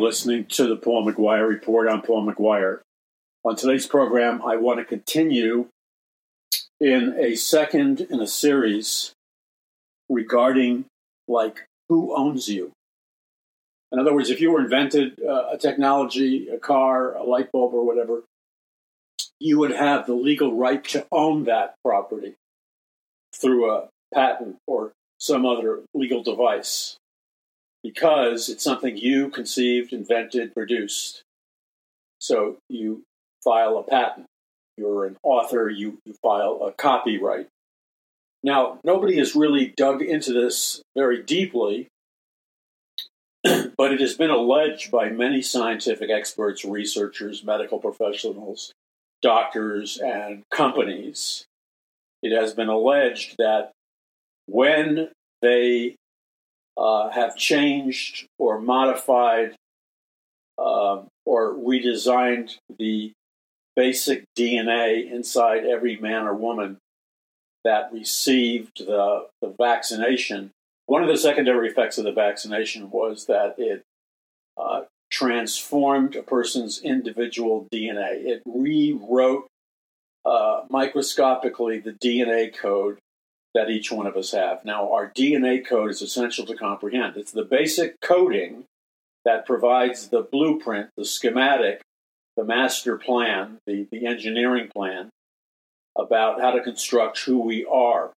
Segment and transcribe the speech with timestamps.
[0.00, 1.88] listening to the Paul McGuire Report.
[1.88, 2.80] I'm Paul McGuire.
[3.44, 5.66] On today's program, I want to continue
[6.80, 9.12] in a second in a series
[10.08, 10.86] regarding
[11.28, 12.72] like who owns you.
[13.92, 17.74] In other words, if you were invented uh, a technology, a car, a light bulb,
[17.74, 18.22] or whatever,
[19.38, 22.34] you would have the legal right to own that property
[23.34, 26.96] through a patent or some other legal device
[27.82, 31.22] because it's something you conceived, invented, produced.
[32.18, 33.02] So you
[33.42, 34.26] file a patent.
[34.76, 37.48] You're an author, you, you file a copyright.
[38.42, 41.88] Now, nobody has really dug into this very deeply,
[43.44, 48.72] but it has been alleged by many scientific experts, researchers, medical professionals,
[49.20, 51.44] doctors, and companies.
[52.22, 53.72] It has been alleged that
[54.46, 55.10] when
[55.42, 55.96] they
[56.76, 59.54] uh, have changed or modified
[60.58, 63.12] uh, or redesigned the
[63.76, 66.76] basic DNA inside every man or woman
[67.64, 70.50] that received the, the vaccination.
[70.86, 73.82] One of the secondary effects of the vaccination was that it
[74.56, 78.24] uh, transformed a person's individual DNA.
[78.24, 79.46] It rewrote
[80.24, 82.98] uh, microscopically the DNA code
[83.54, 84.64] that each one of us have.
[84.64, 87.16] Now, our DNA code is essential to comprehend.
[87.16, 88.64] It's the basic coding
[89.24, 91.82] that provides the blueprint, the schematic,
[92.36, 95.10] the master plan, the, the engineering plan
[95.98, 98.12] about how to construct who we are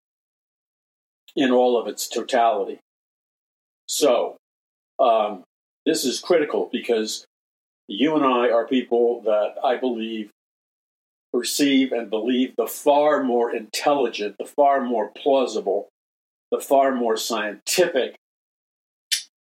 [1.35, 2.79] in all of its totality.
[3.87, 4.37] So,
[4.99, 5.43] um,
[5.85, 7.25] this is critical because
[7.89, 10.31] you and I are people that I believe
[11.33, 15.89] perceive and believe the far more intelligent, the far more plausible,
[16.51, 18.17] the far more scientific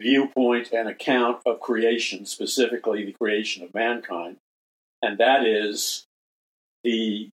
[0.00, 4.36] viewpoint and account of creation, specifically the creation of mankind,
[5.02, 6.06] and that is
[6.82, 7.28] the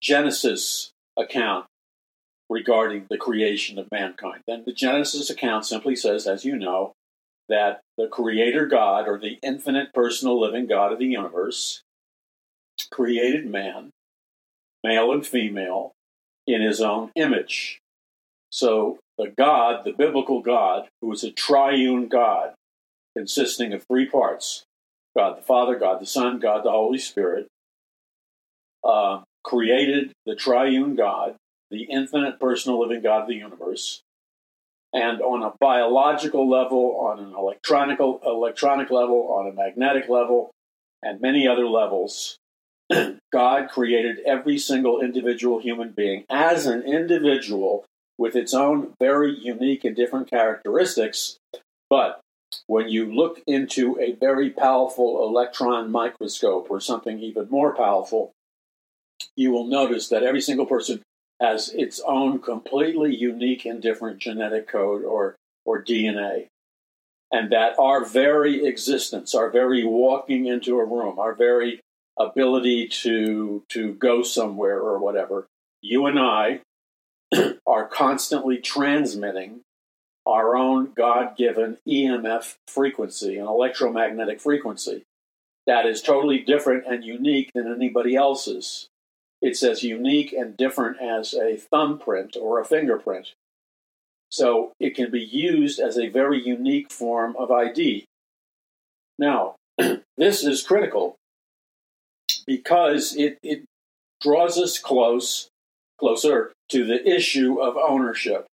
[0.00, 1.66] Genesis account
[2.48, 4.42] regarding the creation of mankind.
[4.46, 6.94] Then the Genesis account simply says, as you know,
[7.48, 11.82] that the Creator God, or the infinite personal living God of the universe,
[12.90, 13.90] created man,
[14.82, 15.92] male and female,
[16.46, 17.80] in his own image.
[18.50, 22.54] So the God, the biblical God, who is a triune God,
[23.16, 24.64] consisting of three parts
[25.16, 27.48] God the Father, God the Son, God the Holy Spirit,
[28.84, 31.34] uh, created the triune God,
[31.70, 34.02] the infinite personal living God of the universe.
[34.92, 40.50] And on a biological level, on an electronic, electronic level, on a magnetic level,
[41.02, 42.38] and many other levels,
[43.32, 47.84] God created every single individual human being as an individual
[48.18, 51.38] with its own very unique and different characteristics.
[51.88, 52.20] But
[52.66, 58.32] when you look into a very powerful electron microscope or something even more powerful,
[59.36, 61.02] you will notice that every single person
[61.40, 66.48] has its own completely unique and different genetic code or, or DNA.
[67.32, 71.80] And that our very existence, our very walking into a room, our very
[72.20, 75.46] ability to, to go somewhere or whatever,
[75.80, 76.60] you and I
[77.66, 79.60] are constantly transmitting
[80.26, 85.04] our own God given EMF frequency, an electromagnetic frequency
[85.66, 88.88] that is totally different and unique than anybody else's.
[89.40, 93.34] It's as unique and different as a thumbprint or a fingerprint.
[94.30, 98.04] So it can be used as a very unique form of ID.
[99.18, 99.56] Now,
[100.16, 101.16] this is critical
[102.46, 103.64] because it, it
[104.20, 105.48] draws us close,
[105.98, 108.46] closer to the issue of ownership.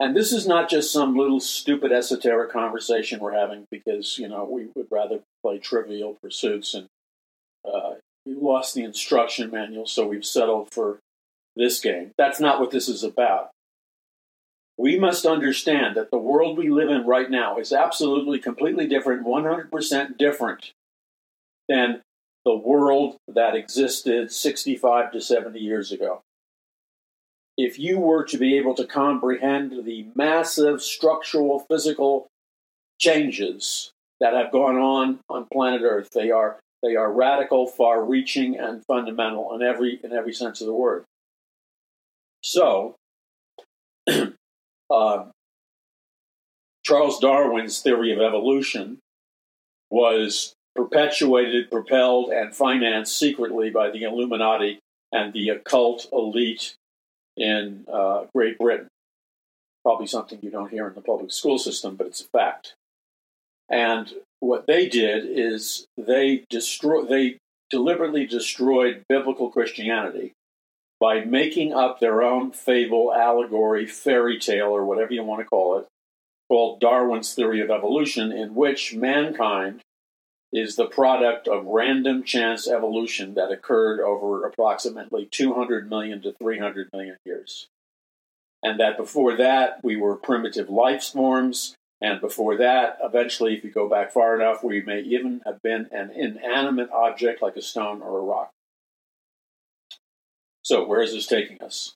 [0.00, 4.44] And this is not just some little stupid esoteric conversation we're having because, you know,
[4.44, 6.86] we would rather play trivial pursuits and
[7.64, 7.94] uh,
[8.24, 10.98] we lost the instruction manual, so we've settled for
[11.56, 12.12] this game.
[12.16, 13.50] That's not what this is about.
[14.76, 19.26] We must understand that the world we live in right now is absolutely, completely different,
[19.26, 20.72] 100% different
[21.68, 22.02] than
[22.44, 26.22] the world that existed 65 to 70 years ago
[27.58, 32.28] if you were to be able to comprehend the massive structural, physical
[33.00, 33.90] changes
[34.20, 39.52] that have gone on on planet Earth, they are they are radical, far-reaching, and fundamental
[39.54, 41.04] in every in every sense of the word.
[42.44, 42.94] So,
[44.08, 45.24] uh,
[46.84, 48.98] Charles Darwin's theory of evolution
[49.90, 54.78] was perpetuated, propelled, and financed secretly by the Illuminati
[55.10, 56.76] and the occult elite
[57.36, 58.86] in uh, Great Britain.
[59.84, 62.74] Probably something you don't hear in the public school system, but it's a fact.
[63.68, 67.38] And what they did is they destroy they
[67.70, 70.32] deliberately destroyed biblical Christianity
[71.00, 75.78] by making up their own fable, allegory, fairy tale, or whatever you want to call
[75.78, 75.86] it,
[76.48, 79.82] called Darwin's theory of evolution, in which mankind
[80.52, 86.88] is the product of random chance evolution that occurred over approximately 200 million to 300
[86.92, 87.68] million years.
[88.62, 91.74] And that before that, we were primitive life forms.
[92.00, 95.88] And before that, eventually, if you go back far enough, we may even have been
[95.92, 98.50] an inanimate object like a stone or a rock.
[100.62, 101.94] So, where is this taking us?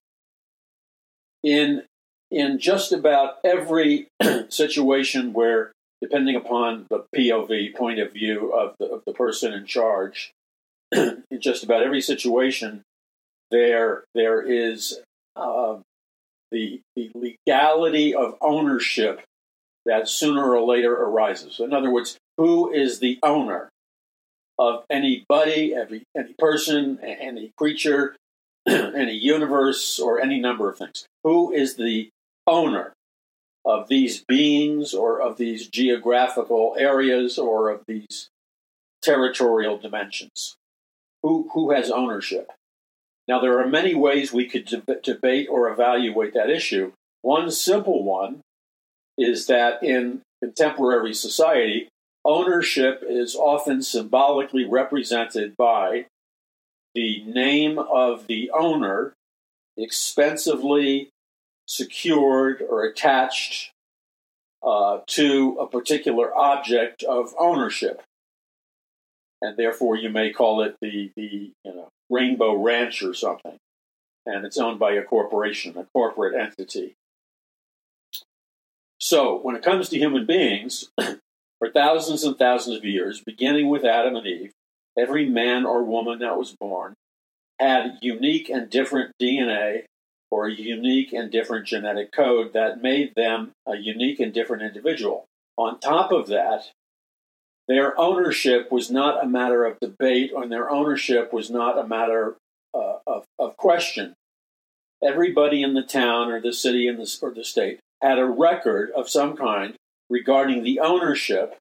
[1.43, 1.83] In,
[2.31, 4.09] in just about every
[4.49, 5.73] situation where
[6.03, 10.33] depending upon the POV, point of view of the, of the person in charge,
[10.93, 12.83] in just about every situation,
[13.53, 15.01] there there is
[15.37, 15.77] uh,
[16.51, 19.23] the the legality of ownership
[19.87, 21.61] that sooner or later arises.
[21.61, 23.69] In other words, who is the owner
[24.59, 28.17] of anybody, every any person, any creature,
[28.67, 31.07] any universe, or any number of things?
[31.23, 32.11] Who is the
[32.47, 32.93] owner
[33.65, 38.29] of these beings or of these geographical areas or of these
[39.03, 40.57] territorial dimensions?
[41.23, 42.51] Who, who has ownership?
[43.29, 46.93] Now, there are many ways we could deb- debate or evaluate that issue.
[47.23, 48.41] One simple one
[49.17, 51.89] is that in contemporary society,
[52.25, 56.07] ownership is often symbolically represented by
[56.95, 59.15] the name of the owner
[59.77, 61.11] expensively
[61.73, 63.73] secured or attached
[64.63, 68.03] uh, to a particular object of ownership.
[69.41, 73.57] And therefore, you may call it the, the you know, Rainbow Ranch or something.
[74.27, 76.95] And it's owned by a corporation, a corporate entity.
[79.01, 83.85] So, when it comes to human beings, for thousands and thousands of years, beginning with
[83.85, 84.53] Adam and Eve,
[84.97, 86.95] every man or woman that was born
[87.59, 89.85] had unique and different DNA
[90.33, 95.27] or a unique and different genetic code that made them a unique and different individual.
[95.59, 96.71] On top of that,
[97.69, 102.37] their ownership was not a matter of debate, and their ownership was not a matter
[102.73, 104.15] uh, of, of question.
[105.05, 108.91] Everybody in the town or the city in the, or the state had a record
[108.93, 109.75] of some kind
[110.09, 111.59] regarding the ownership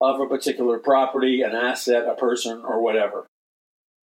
[0.00, 3.26] of a particular property, an asset, a person, or whatever.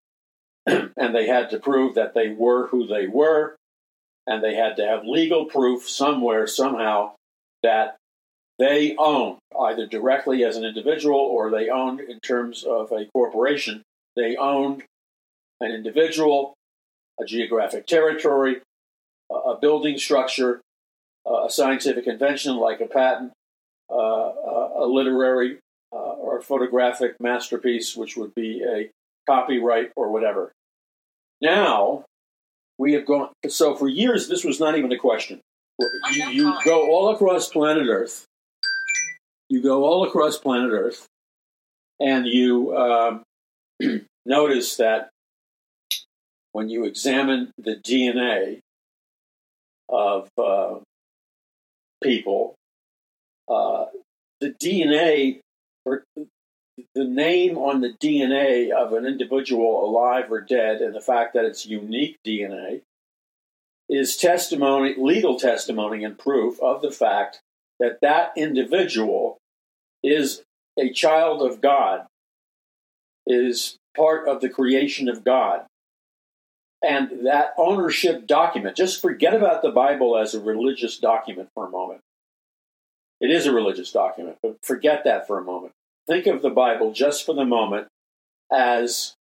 [0.66, 3.58] and they had to prove that they were who they were
[4.28, 7.14] and they had to have legal proof somewhere, somehow,
[7.64, 7.98] that
[8.58, 13.84] they owned, either directly as an individual or they owned in terms of a corporation,
[14.16, 14.84] they owned
[15.60, 16.54] an individual,
[17.20, 18.62] a geographic territory,
[19.30, 20.62] a building structure,
[21.26, 23.32] a scientific invention like a patent,
[23.92, 25.58] uh, a literary
[25.92, 28.90] uh, or photographic masterpiece, which would be a
[29.28, 30.52] copyright or whatever.
[31.42, 32.05] Now,
[32.78, 33.30] we have gone.
[33.48, 35.42] So for years, this was not even a question.
[35.80, 38.26] You, you go all across planet Earth.
[39.50, 41.06] You go all across planet Earth,
[42.00, 43.24] and you um,
[44.26, 45.10] notice that
[46.54, 48.60] when you examine the DNA
[49.90, 50.76] of uh,
[52.02, 52.56] people,
[53.50, 53.86] uh,
[54.40, 55.40] the DNA
[56.96, 61.44] the name on the DNA of an individual alive or dead and the fact that
[61.44, 62.82] it's unique DNA
[63.90, 67.42] is testimony, legal testimony and proof of the fact
[67.80, 69.38] that that individual
[70.02, 70.42] is
[70.80, 72.06] a child of God,
[73.28, 75.66] is part of the creation of God.
[76.82, 81.70] And that ownership document, just forget about the Bible as a religious document for a
[81.70, 82.02] moment.
[83.20, 85.75] It is a religious document, but forget that for a moment
[86.08, 87.88] think of the Bible just for the moment
[88.52, 89.14] as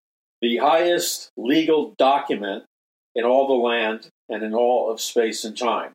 [0.41, 2.65] the highest legal document
[3.15, 5.93] in all the land and in all of space and time.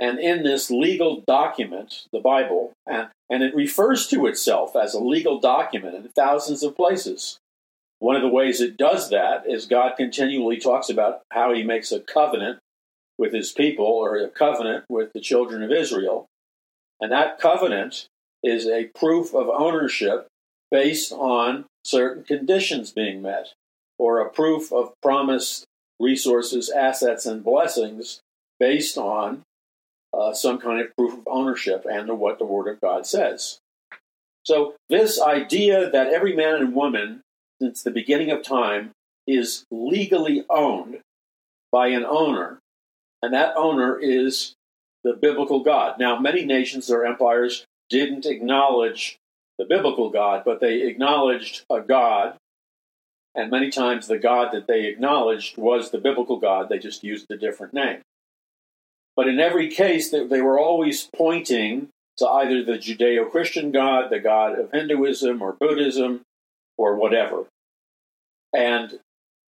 [0.00, 5.00] And in this legal document, the Bible, and, and it refers to itself as a
[5.00, 7.38] legal document in thousands of places.
[7.98, 11.90] One of the ways it does that is God continually talks about how he makes
[11.90, 12.60] a covenant
[13.18, 16.26] with his people or a covenant with the children of Israel.
[17.00, 18.06] And that covenant
[18.42, 20.28] is a proof of ownership
[20.70, 23.52] based on certain conditions being met,
[23.98, 25.64] or a proof of promised
[25.98, 28.20] resources, assets, and blessings
[28.60, 29.42] based on
[30.12, 33.58] uh, some kind of proof of ownership and what the Word of God says.
[34.44, 37.20] So, this idea that every man and woman,
[37.60, 38.92] since the beginning of time,
[39.26, 41.00] is legally owned
[41.70, 42.58] by an owner,
[43.22, 44.54] and that owner is
[45.04, 45.98] the biblical God.
[45.98, 49.18] Now, many nations or empires didn't acknowledge
[49.58, 52.36] the biblical God, but they acknowledged a God.
[53.34, 56.68] And many times the God that they acknowledged was the biblical God.
[56.68, 58.00] They just used a different name.
[59.16, 64.20] But in every case, they, were always pointing to either the Judeo Christian God, the
[64.20, 66.22] God of Hinduism or Buddhism,
[66.76, 67.46] or whatever.
[68.54, 69.00] And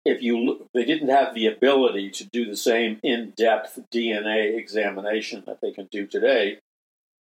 [0.05, 5.61] if you they didn't have the ability to do the same in-depth DNA examination that
[5.63, 6.59] they can do today.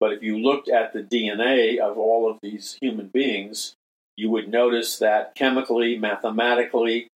[0.04, 3.75] But if you looked at the DNA of all of these human beings,
[4.18, 7.08] you would notice that chemically, mathematically,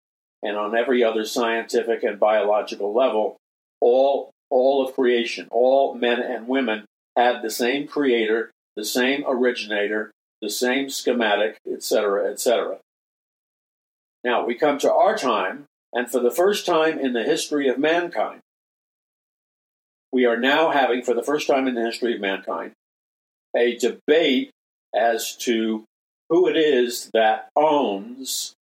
[0.42, 3.37] and on every other scientific and biological level,
[3.83, 10.11] all all of creation, all men and women had the same creator, the same originator,
[10.40, 12.78] the same schematic, etc., etc.
[14.25, 17.78] Now we come to our time, and for the first time in the history of
[17.78, 18.40] mankind,
[20.11, 22.73] we are now having, for the first time in the history of mankind,
[23.57, 24.50] a debate
[24.95, 25.85] as to
[26.28, 28.55] who it is that owns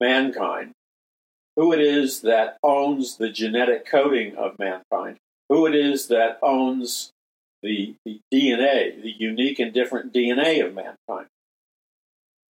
[0.00, 0.72] mankind,
[1.56, 5.16] who it is that owns the genetic coding of mankind,
[5.48, 7.10] who it is that owns
[7.62, 11.28] the, the DNA, the unique and different DNA of mankind.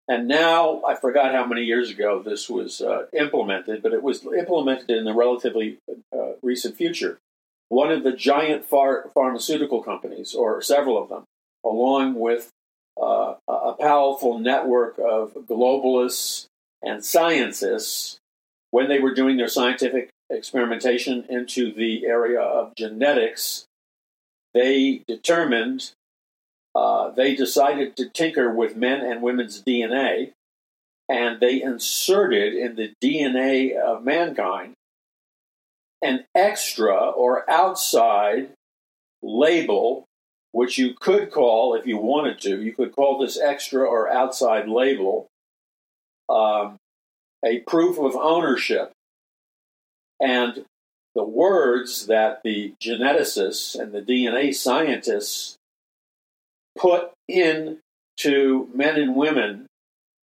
[0.07, 4.25] And now, I forgot how many years ago this was uh, implemented, but it was
[4.25, 5.77] implemented in the relatively
[6.13, 7.19] uh, recent future.
[7.69, 11.23] One of the giant phar- pharmaceutical companies, or several of them,
[11.65, 12.49] along with
[13.01, 16.47] uh, a powerful network of globalists
[16.81, 18.17] and scientists,
[18.71, 23.65] when they were doing their scientific experimentation into the area of genetics,
[24.53, 25.91] they determined
[26.73, 30.31] uh, they decided to tinker with men and women's DNA,
[31.09, 34.73] and they inserted in the DNA of mankind
[36.01, 38.49] an extra or outside
[39.21, 40.05] label,
[40.51, 44.67] which you could call, if you wanted to, you could call this extra or outside
[44.67, 45.27] label
[46.29, 46.77] um,
[47.45, 48.91] a proof of ownership.
[50.19, 50.65] And
[51.15, 55.55] the words that the geneticists and the DNA scientists
[56.77, 59.67] put into men and women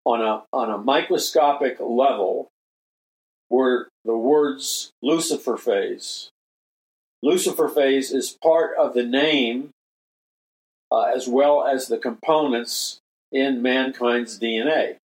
[0.05, 2.47] on a, on a microscopic level
[3.49, 6.29] were the words luciferase.
[7.23, 9.71] Lucifer phase is part of the name
[10.91, 12.99] uh, as well as the components
[13.31, 14.97] in mankind's DNA.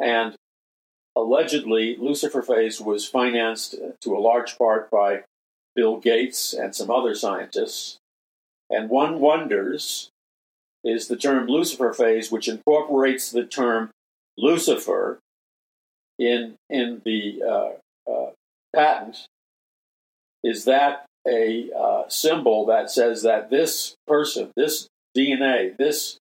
[0.00, 0.34] And
[1.16, 5.24] allegedly, luciferase was financed to a large part by
[5.74, 7.98] Bill Gates and some other scientists.
[8.70, 10.10] And one wonders
[10.84, 13.90] is the term luciferase, which incorporates the term
[14.36, 15.18] Lucifer
[16.18, 18.30] in in the uh, uh,
[18.74, 19.26] patent.
[20.44, 24.86] Is that a uh, symbol that says that this person, this
[25.16, 26.18] DNA, this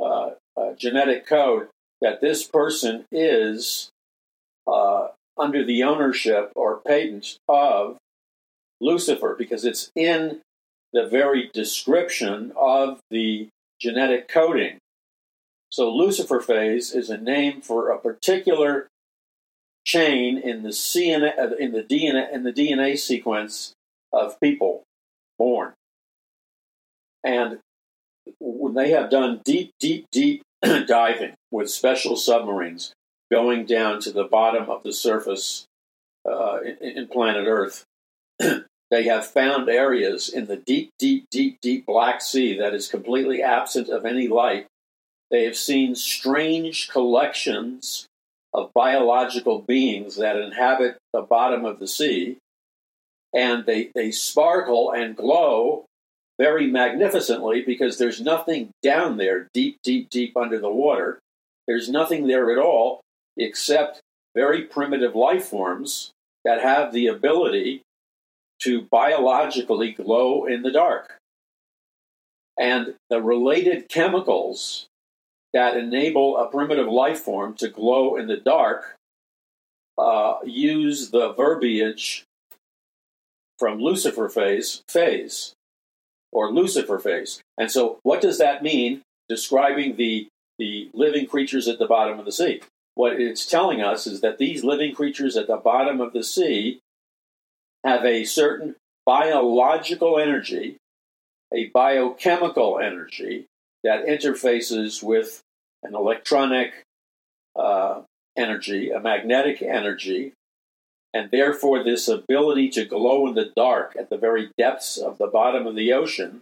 [0.00, 1.68] uh, uh, genetic code,
[2.00, 3.90] that this person is
[4.66, 5.08] uh,
[5.38, 7.98] under the ownership or patent of
[8.80, 10.40] Lucifer, because it's in
[10.92, 13.48] the very description of the
[13.80, 14.78] genetic coding.
[15.70, 18.88] So luciferase is a name for a particular
[19.84, 23.72] chain in the CNA, uh, in the DNA in the DNA sequence
[24.12, 24.82] of people
[25.38, 25.72] born.
[27.22, 27.60] And
[28.38, 30.42] when they have done deep, deep, deep
[30.86, 32.92] diving with special submarines
[33.30, 35.64] going down to the bottom of the surface
[36.28, 37.84] uh, in, in planet Earth,
[38.90, 43.40] They have found areas in the deep, deep, deep, deep Black Sea that is completely
[43.40, 44.66] absent of any light.
[45.30, 48.06] They have seen strange collections
[48.52, 52.38] of biological beings that inhabit the bottom of the sea,
[53.32, 55.84] and they, they sparkle and glow
[56.40, 61.18] very magnificently because there's nothing down there deep, deep, deep under the water.
[61.68, 63.02] There's nothing there at all
[63.36, 64.00] except
[64.34, 66.12] very primitive life forms
[66.46, 67.82] that have the ability
[68.62, 71.18] to biologically glow in the dark.
[72.58, 74.86] And the related chemicals
[75.52, 78.96] that enable a primitive life form to glow in the dark
[79.98, 82.24] uh, use the verbiage
[83.58, 85.52] from luciferase, phase,
[86.32, 87.40] or luciferase.
[87.58, 92.24] And so, what does that mean describing the, the living creatures at the bottom of
[92.24, 92.62] the sea?
[92.94, 96.80] What it's telling us is that these living creatures at the bottom of the sea
[97.84, 100.76] have a certain biological energy,
[101.52, 103.46] a biochemical energy
[103.82, 105.40] that interfaces with
[105.82, 106.84] an electronic
[107.56, 108.02] uh,
[108.36, 110.32] energy, a magnetic energy,
[111.12, 115.26] and therefore this ability to glow in the dark at the very depths of the
[115.26, 116.40] bottom of the ocean.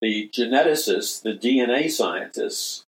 [0.00, 2.84] The geneticists, the DNA scientists,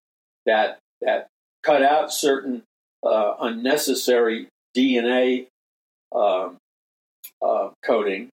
[0.46, 1.28] that that
[1.64, 2.64] cut out certain
[3.04, 5.48] uh, unnecessary DNA
[6.14, 6.58] um,
[7.42, 8.30] uh, coding,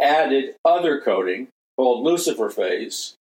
[0.00, 3.14] added other coding called luciferase,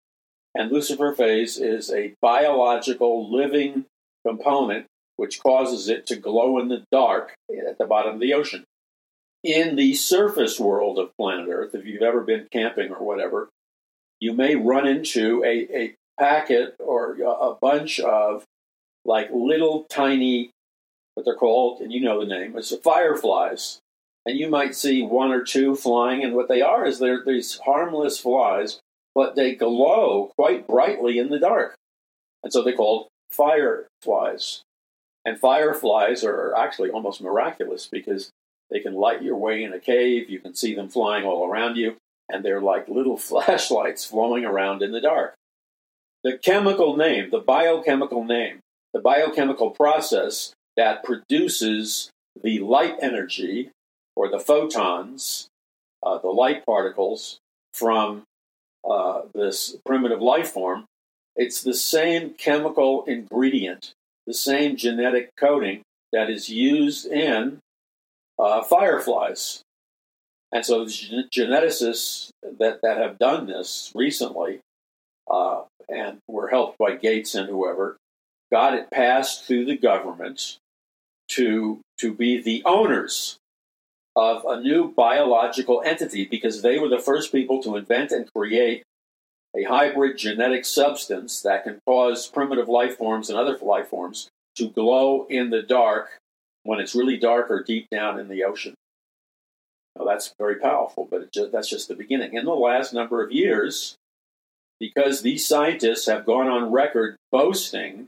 [0.55, 3.86] and luciferase is a biological living
[4.25, 7.34] component which causes it to glow in the dark
[7.67, 8.65] at the bottom of the ocean.
[9.43, 13.50] In the surface world of planet Earth, if you've ever been camping or whatever,
[14.20, 18.46] you may run into a, a packet or a bunch of
[19.05, 20.51] like little tiny,
[21.13, 23.79] what they're called, and you know the name, it's fireflies.
[24.25, 27.60] And you might see one or two flying, and what they are is they're these
[27.65, 28.79] harmless flies,
[29.13, 31.75] but they glow quite brightly in the dark.
[32.41, 34.62] And so they're called fireflies.
[35.25, 38.32] And fireflies are actually almost miraculous because
[38.70, 41.75] they can light your way in a cave, you can see them flying all around
[41.75, 41.96] you,
[42.30, 45.36] and they're like little flashlights flowing around in the dark.
[46.24, 48.60] The chemical name, the biochemical name,
[48.94, 52.10] the biochemical process that produces
[52.42, 53.72] the light energy
[54.15, 55.48] or the photons,
[56.01, 57.39] uh, the light particles
[57.74, 58.24] from
[58.89, 60.86] uh, this primitive life form,
[61.36, 63.94] it's the same chemical ingredient,
[64.25, 67.60] the same genetic coding that is used in
[68.39, 69.62] uh, fireflies.
[70.51, 74.60] And so the geneticists that, that have done this recently
[75.30, 77.98] uh, and were helped by Gates and whoever
[78.51, 80.58] got it passed through the government
[81.30, 83.38] to, to be the owners
[84.15, 88.83] of a new biological entity because they were the first people to invent and create
[89.55, 94.70] a hybrid genetic substance that can cause primitive life forms and other life forms to
[94.70, 96.20] glow in the dark
[96.63, 98.74] when it's really dark or deep down in the ocean.
[99.98, 102.33] Now, that's very powerful, but just, that's just the beginning.
[102.33, 103.96] In the last number of years,
[104.79, 108.07] because these scientists have gone on record boasting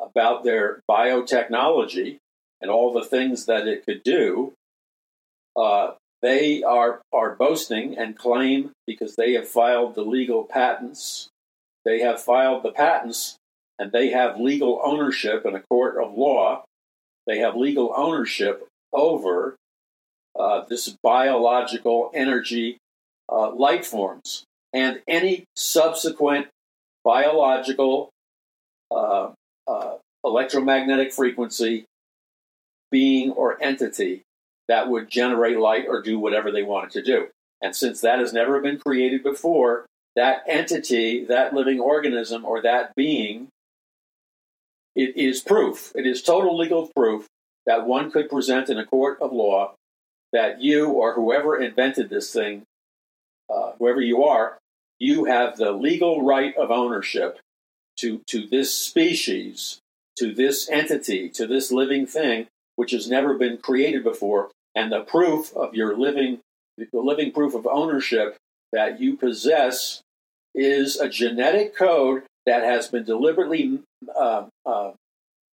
[0.00, 2.18] about their biotechnology
[2.60, 4.54] and all the things that it could do,
[5.56, 11.28] uh, they are, are boasting and claim because they have filed the legal patents,
[11.84, 13.36] they have filed the patents
[13.78, 16.64] and they have legal ownership in a court of law.
[17.26, 19.56] They have legal ownership over
[20.38, 22.78] uh, this biological energy
[23.30, 26.48] uh, light forms and any subsequent
[27.04, 28.10] biological
[28.90, 29.30] uh,
[29.66, 31.84] uh, electromagnetic frequency
[32.90, 34.22] being or entity
[34.68, 37.28] that would generate light or do whatever they wanted to do.
[37.62, 42.94] And since that has never been created before, that entity, that living organism, or that
[42.94, 43.48] being,
[44.94, 45.92] it is proof.
[45.94, 47.26] It is total legal proof
[47.66, 49.74] that one could present in a court of law
[50.32, 52.62] that you or whoever invented this thing,
[53.54, 54.58] uh, whoever you are,
[54.98, 57.38] you have the legal right of ownership
[57.98, 59.78] to, to this species,
[60.18, 64.50] to this entity, to this living thing, which has never been created before.
[64.76, 66.40] And the proof of your living,
[66.76, 68.36] the living proof of ownership
[68.72, 70.02] that you possess
[70.54, 73.80] is a genetic code that has been deliberately,
[74.14, 74.92] uh, uh,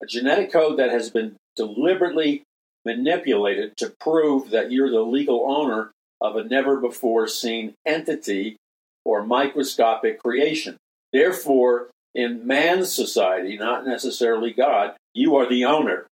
[0.02, 2.44] a genetic code that has been deliberately
[2.86, 8.58] manipulated to prove that you're the legal owner of a never before seen entity
[9.06, 10.76] or microscopic creation.
[11.14, 16.08] Therefore, in man's society, not necessarily God, you are the owner,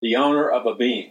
[0.00, 1.10] the owner of a being.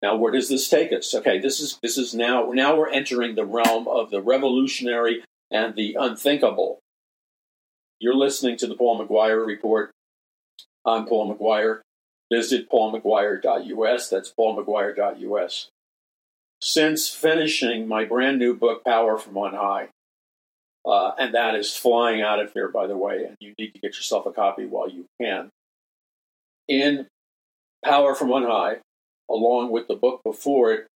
[0.00, 1.12] Now, where does this take us?
[1.14, 5.74] Okay, this is this is now now we're entering the realm of the revolutionary and
[5.74, 6.78] the unthinkable.
[7.98, 9.90] You're listening to the Paul McGuire Report.
[10.84, 11.80] I'm Paul McGuire.
[12.32, 14.08] Visit paulmcguire.us.
[14.08, 15.68] That's paulmcguire.us.
[16.60, 19.88] Since finishing my brand new book, Power from On High,
[20.86, 23.80] uh, and that is flying out of here, by the way, and you need to
[23.80, 25.50] get yourself a copy while you can.
[26.68, 27.06] In
[27.84, 28.78] Power from On High,
[29.30, 30.86] along with the book before it,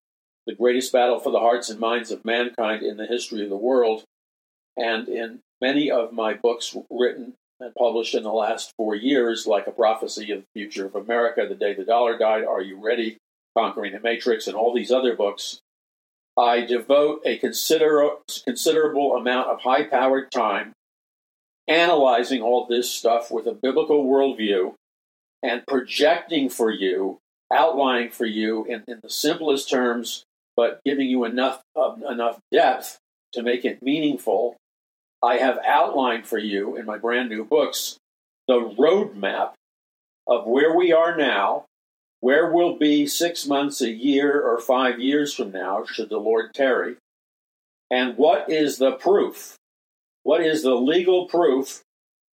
[0.47, 3.57] The Greatest Battle for the Hearts and Minds of Mankind in the History of the
[3.57, 4.05] World,
[4.77, 9.67] and in many of my books written and published in the last four years, like
[9.67, 13.19] A Prophecy of the Future of America, The Day the Dollar Died, Are You Ready?
[13.57, 15.61] Conquering the Matrix, and all these other books,
[16.39, 20.73] I devote a consider- considerable amount of high powered time
[21.69, 24.75] analyzing all this stuff with a biblical worldview
[25.43, 27.19] and projecting for you,
[27.53, 30.25] outlining for you in, in the simplest terms,
[30.57, 32.99] but giving you enough, uh, enough depth
[33.35, 34.57] to make it meaningful
[35.23, 37.97] I have outlined for you in my brand new books
[38.49, 39.53] the roadmap
[40.27, 41.65] of where we are now,
[42.19, 46.53] where we'll be six months, a year, or five years from now, should the Lord
[46.53, 46.97] tarry,
[47.89, 49.55] and what is the proof?
[50.25, 51.83] What is the legal proof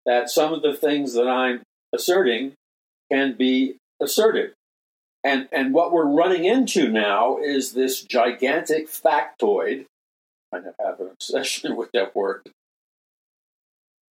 [0.06, 1.62] that some of the things that I'm
[1.94, 2.54] asserting
[3.10, 4.52] can be asserted.
[5.22, 9.84] And, and what we're running into now is this gigantic factoid.
[10.52, 12.48] I have an obsession with that word.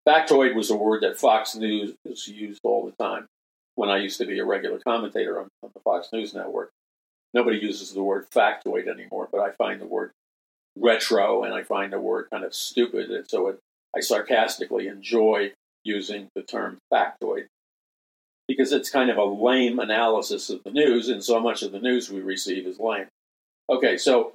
[0.06, 1.94] Factoid was a word that Fox News
[2.26, 3.26] used all the time
[3.74, 6.70] when I used to be a regular commentator on, on the Fox News network.
[7.34, 10.12] Nobody uses the word factoid anymore, but I find the word
[10.76, 13.10] retro and I find the word kind of stupid.
[13.10, 13.58] And so it,
[13.94, 15.52] I sarcastically enjoy
[15.84, 17.46] using the term factoid
[18.48, 21.78] because it's kind of a lame analysis of the news, and so much of the
[21.78, 23.06] news we receive is lame.
[23.70, 24.32] Okay, so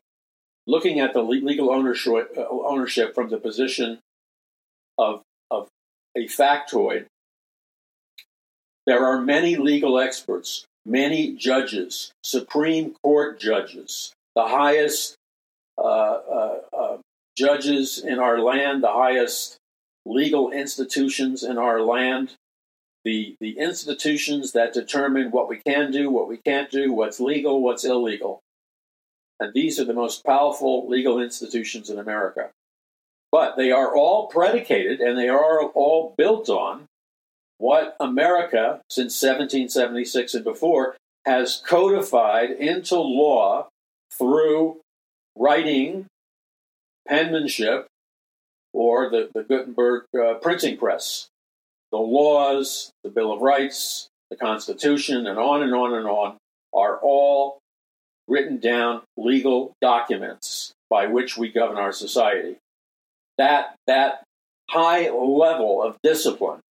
[0.67, 3.99] looking at the legal ownership, uh, ownership from the position
[4.99, 5.67] of, of
[6.15, 7.05] a factoid,
[8.85, 15.15] there are many legal experts, many judges, Supreme Court judges, the highest
[15.77, 16.97] uh, uh, uh,
[17.35, 19.57] judges in our land, the highest
[20.05, 22.35] legal institutions in our land,
[23.03, 27.61] the, the institutions that determine what we can do, what we can't do, what's legal,
[27.61, 28.41] what's illegal.
[29.39, 32.51] And these are the most powerful legal institutions in America.
[33.31, 36.87] But they are all predicated and they are all built on
[37.57, 43.69] what America, since 1776 and before, has codified into law
[44.17, 44.81] through
[45.35, 46.05] writing,
[47.07, 47.87] penmanship,
[48.73, 51.27] or the, the Gutenberg uh, printing press.
[51.93, 56.37] The laws, the Bill of Rights, the Constitution, and on and on and on
[56.73, 57.59] are all
[58.27, 62.57] written down legal documents by which we govern our society.
[63.37, 64.23] That, that
[64.71, 66.61] high level of discipline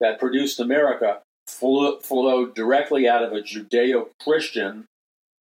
[0.00, 4.84] that produced America flowed directly out of a Judeo Christian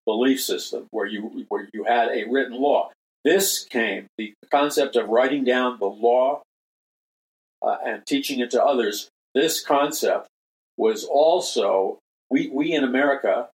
[0.06, 2.91] belief system where you, where you had a written law.
[3.26, 6.43] This came, the concept of writing down the law
[7.62, 10.28] uh, and teaching it to others, this concept
[10.78, 13.50] was also, we, we in America,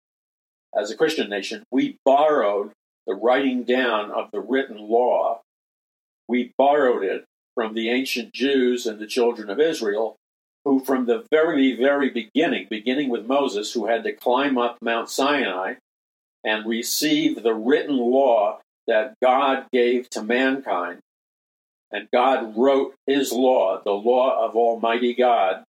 [0.77, 2.71] as a Christian nation, we borrowed
[3.05, 5.41] the writing down of the written law.
[6.27, 10.15] We borrowed it from the ancient Jews and the children of Israel,
[10.63, 15.09] who, from the very, very beginning, beginning with Moses, who had to climb up Mount
[15.09, 15.75] Sinai
[16.43, 20.99] and receive the written law that God gave to mankind.
[21.91, 25.63] And God wrote his law, the law of Almighty God,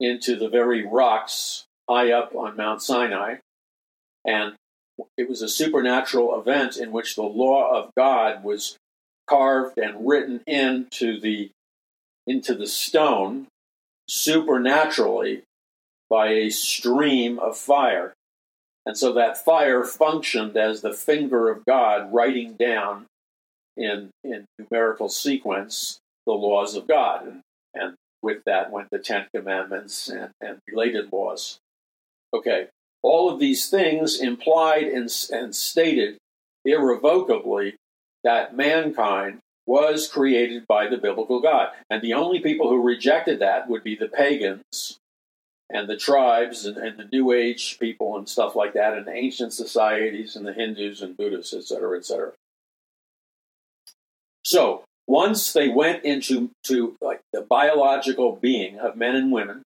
[0.00, 3.36] into the very rocks high up on Mount Sinai.
[4.24, 4.54] And
[5.16, 8.76] it was a supernatural event in which the law of God was
[9.28, 11.50] carved and written into the
[12.26, 13.46] into the stone
[14.06, 15.42] supernaturally
[16.10, 18.12] by a stream of fire.
[18.84, 23.06] And so that fire functioned as the finger of God writing down
[23.78, 27.26] in, in numerical sequence the laws of God.
[27.26, 27.40] And,
[27.74, 31.58] and with that went the Ten Commandments and, and related laws.
[32.34, 32.66] Okay,
[33.02, 36.18] all of these things implied and, and stated
[36.64, 37.76] irrevocably
[38.24, 41.70] that mankind was created by the biblical God.
[41.88, 44.98] And the only people who rejected that would be the pagans
[45.70, 49.52] and the tribes and, and, the New Age people and stuff like that, and ancient
[49.52, 52.32] societies and the Hindus and Buddhists, etc., etc.
[54.44, 59.62] So once they went into to like the biological being of men and women.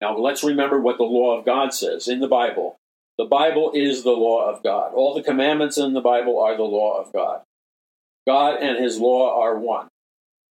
[0.00, 2.76] Now let's remember what the law of God says in the Bible.
[3.18, 4.94] The Bible is the law of God.
[4.94, 7.42] All the commandments in the Bible are the law of God.
[8.26, 9.88] God and His law are one.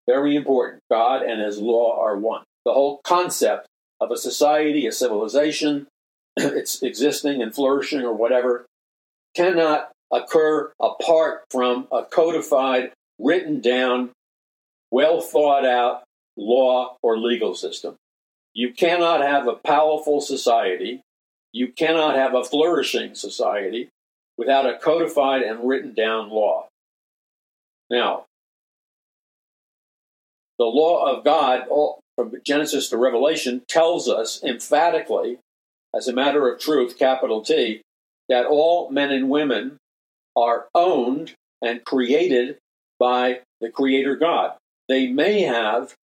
[0.08, 0.82] Very important.
[0.90, 2.44] God and His law are one.
[2.66, 3.68] The whole concept
[4.02, 5.88] of a society, a civilization,
[6.38, 8.66] it's existing and flourishing or whatever,
[9.36, 14.12] cannot occur apart from a codified, written down,
[14.92, 16.04] well thought out
[16.38, 17.96] law or legal system.
[18.54, 21.02] You cannot have a powerful society,
[21.52, 23.90] you cannot have a flourishing society
[24.38, 26.68] without a codified and written down law.
[27.90, 28.26] Now,
[30.58, 31.68] the law of God,
[32.16, 35.40] from Genesis to Revelation tells us emphatically,
[35.96, 37.82] as a matter of truth, capital T,
[38.28, 39.78] that all men and women
[40.36, 42.58] are owned and created
[43.00, 44.54] by the Creator God.
[44.88, 45.96] They may have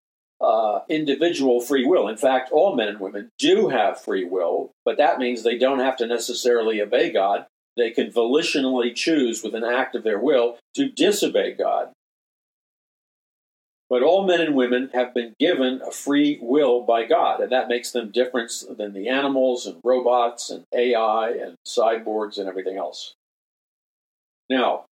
[0.42, 2.08] uh, individual free will.
[2.08, 5.80] In fact, all men and women do have free will, but that means they don't
[5.80, 7.46] have to necessarily obey God.
[7.78, 11.90] They can volitionally choose with an act of their will to disobey God.
[13.90, 17.68] But all men and women have been given a free will by God, and that
[17.68, 23.14] makes them different than the animals and robots and AI and cyborgs and everything else.
[24.50, 24.86] Now,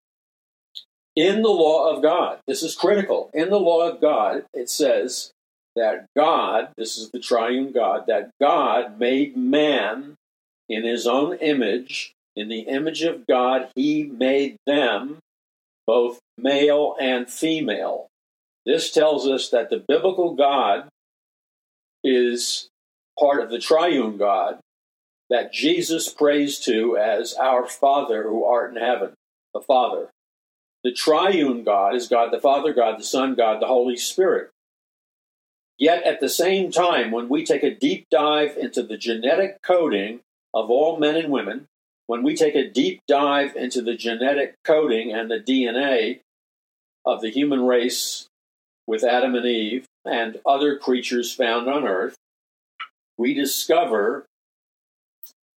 [1.16, 3.30] in the law of God, this is critical.
[3.32, 5.32] In the law of God, it says
[5.76, 10.16] that God, this is the triune God, that God made man
[10.68, 12.12] in his own image.
[12.36, 15.18] In the image of God, he made them
[15.86, 18.08] both male and female.
[18.66, 20.88] This tells us that the biblical God
[22.02, 22.68] is
[23.18, 24.58] part of the triune God
[25.30, 29.14] that Jesus prays to as our Father who art in heaven,
[29.52, 30.08] the Father.
[30.84, 34.50] The triune God is God the Father, God the Son, God the Holy Spirit.
[35.78, 40.20] Yet at the same time, when we take a deep dive into the genetic coding
[40.52, 41.66] of all men and women,
[42.06, 46.20] when we take a deep dive into the genetic coding and the DNA
[47.04, 48.28] of the human race
[48.86, 52.16] with Adam and Eve and other creatures found on earth,
[53.16, 54.26] we discover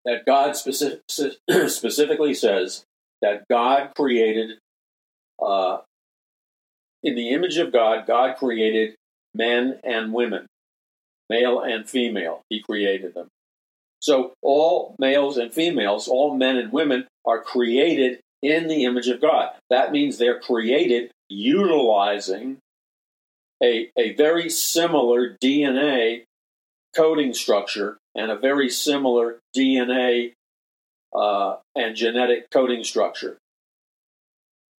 [0.04, 2.84] that God specific, specifically says
[3.22, 4.58] that God created,
[5.40, 5.78] uh,
[7.02, 8.94] in the image of God, God created
[9.34, 10.46] men and women,
[11.28, 12.42] male and female.
[12.48, 13.28] He created them.
[14.00, 19.20] So all males and females, all men and women, are created in the image of
[19.20, 19.50] God.
[19.70, 22.58] That means they're created utilizing
[23.62, 26.24] a, a very similar DNA
[26.94, 30.32] coding structure and a very similar DNA
[31.14, 33.38] uh, and genetic coding structure.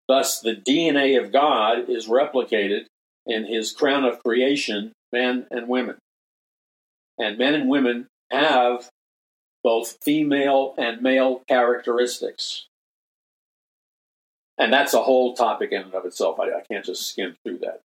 [0.08, 2.86] Thus, the DNA of God is replicated
[3.26, 5.96] in his crown of creation, men and women.
[7.18, 8.88] And men and women have
[9.62, 12.66] both female and male characteristics.
[14.58, 16.38] And that's a whole topic in and of itself.
[16.38, 17.80] I, I can't just skim through that.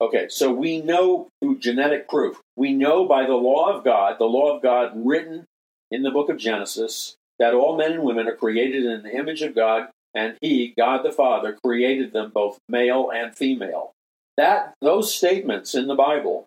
[0.00, 4.24] Okay, so we know through genetic proof, we know by the law of God, the
[4.24, 5.46] law of God written
[5.90, 9.42] in the book of Genesis, that all men and women are created in the image
[9.42, 13.92] of God, and He, God the Father, created them both male and female.
[14.38, 16.46] That those statements in the Bible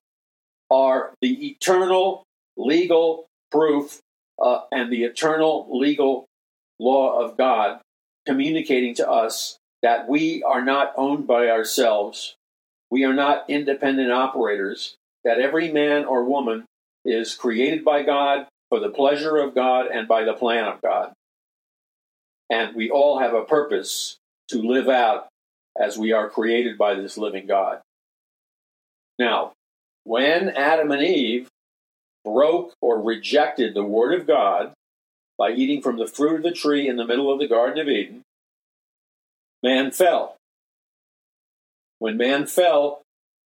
[0.72, 2.24] are the eternal
[2.58, 4.00] legal proof
[4.42, 6.26] uh, and the eternal legal
[6.80, 7.80] law of God
[8.26, 12.36] communicating to us that we are not owned by ourselves,
[12.90, 16.66] we are not independent operators, that every man or woman
[17.06, 21.14] is created by God for the pleasure of God and by the plan of God.
[22.50, 24.18] And we all have a purpose
[24.50, 25.28] to live out
[25.80, 27.82] as we are created by this living God.
[29.18, 29.54] Now,
[30.04, 31.48] when Adam and Eve
[32.26, 34.74] broke or rejected the Word of God
[35.38, 37.88] by eating from the fruit of the tree in the middle of the Garden of
[37.88, 38.24] Eden,
[39.64, 40.36] man fell.
[42.00, 43.02] When man fell,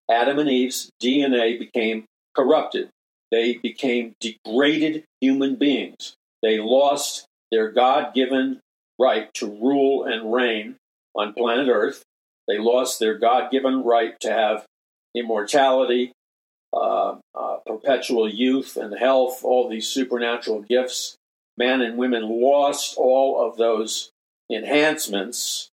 [0.10, 2.89] Adam and Eve's DNA became corrupted.
[3.32, 6.13] They became degraded human beings.
[6.42, 8.60] They lost their God given
[8.99, 10.75] right to rule and reign
[11.15, 12.03] on planet Earth.
[12.47, 14.65] They lost their God given right to have
[15.15, 16.12] immortality,
[16.73, 21.15] uh, uh, perpetual youth and health, all these supernatural gifts.
[21.58, 24.10] Men and women lost all of those
[24.51, 25.69] enhancements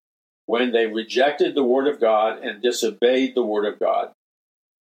[0.45, 4.11] when they rejected the Word of God and disobeyed the Word of God.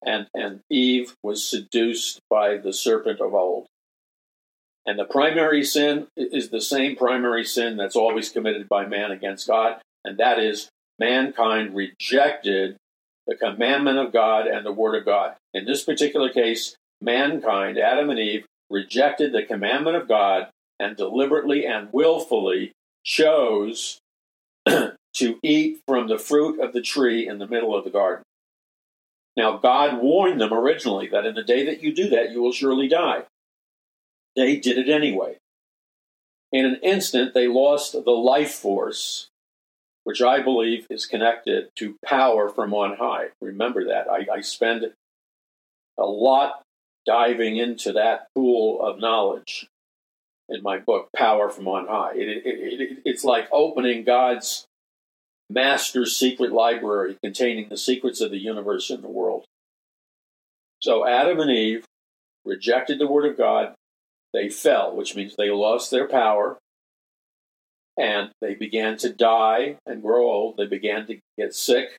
[0.05, 3.67] And, and Eve was seduced by the serpent of old.
[4.89, 9.47] And the primary sin is the same primary sin that's always committed by man against
[9.47, 12.79] God, and that is mankind rejected
[13.27, 15.35] the commandment of God and the Word of God.
[15.53, 20.49] In this particular case, mankind, Adam and Eve, rejected the commandment of God
[20.81, 22.73] and deliberately and willfully
[23.05, 23.99] chose
[24.67, 28.25] to eat from the fruit of the tree in the middle of the garden.
[29.37, 32.53] Now, God warned them originally that in the day that you do that, you will
[32.53, 33.25] surely die.
[34.39, 35.39] They did it anyway.
[36.53, 39.31] In an instant, they lost the life force,
[40.05, 43.31] which I believe is connected to power from on high.
[43.41, 44.09] Remember that.
[44.09, 44.85] I, I spend
[45.99, 46.63] a lot
[47.05, 49.67] diving into that pool of knowledge
[50.49, 52.13] in my book, Power from On High.
[52.15, 54.67] It, it, it, it's like opening God's
[55.51, 59.47] master's secret library containing the secrets of the universe and the world.
[60.81, 61.85] So Adam and Eve
[62.45, 63.75] rejected the word of God.
[64.33, 66.59] They fell, which means they lost their power
[67.99, 70.57] and they began to die and grow old.
[70.57, 71.97] They began to get sick.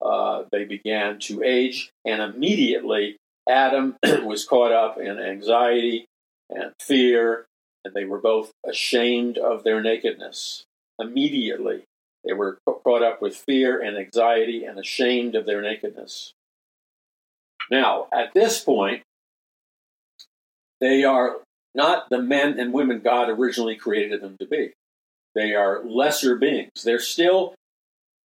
[0.00, 6.06] Uh, they began to age, and immediately Adam was caught up in anxiety
[6.48, 7.44] and fear,
[7.84, 10.64] and they were both ashamed of their nakedness.
[10.98, 11.82] Immediately,
[12.24, 16.32] they were caught up with fear and anxiety and ashamed of their nakedness.
[17.70, 19.02] Now, at this point,
[20.80, 21.36] they are
[21.74, 24.72] not the men and women God originally created them to be.
[25.34, 26.70] They are lesser beings.
[26.84, 27.54] They're still,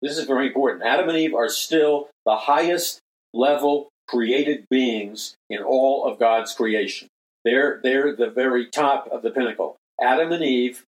[0.02, 3.00] this is very important, Adam and Eve are still the highest
[3.32, 7.08] level created beings in all of God's creation.
[7.44, 9.76] They're, they're the very top of the pinnacle.
[10.00, 10.82] Adam and Eve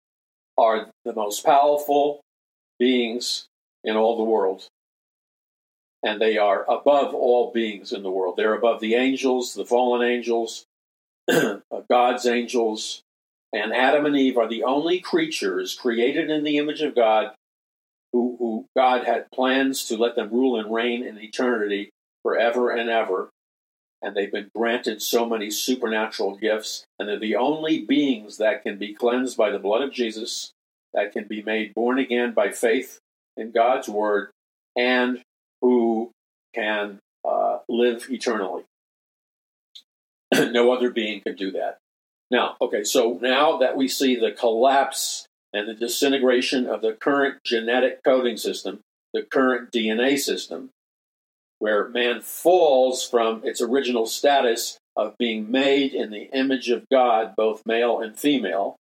[0.59, 2.21] are the most powerful
[2.79, 3.47] beings
[3.85, 4.67] in all the world.
[6.03, 8.37] And they are above all beings in the world.
[8.37, 10.65] They're above the angels, the fallen angels,
[11.91, 13.03] God's angels.
[13.53, 17.33] And Adam and Eve are the only creatures created in the image of God
[18.13, 21.91] who, who God had plans to let them rule and reign in eternity
[22.23, 23.31] forever and ever.
[24.03, 26.85] And they've been granted so many supernatural gifts.
[26.99, 30.53] And they're the only beings that can be cleansed by the blood of Jesus,
[30.95, 32.99] that can be made born again by faith
[33.37, 34.31] in God's word,
[34.77, 35.21] and
[35.61, 36.11] who
[36.55, 38.65] can uh, live eternally.
[40.53, 41.79] no other being could do that.
[42.31, 47.43] Now, okay, so now that we see the collapse and the disintegration of the current
[47.45, 48.81] genetic coding system,
[49.13, 50.71] the current DNA system,
[51.59, 57.35] where man falls from its original status of being made in the image of God,
[57.37, 58.77] both male and female.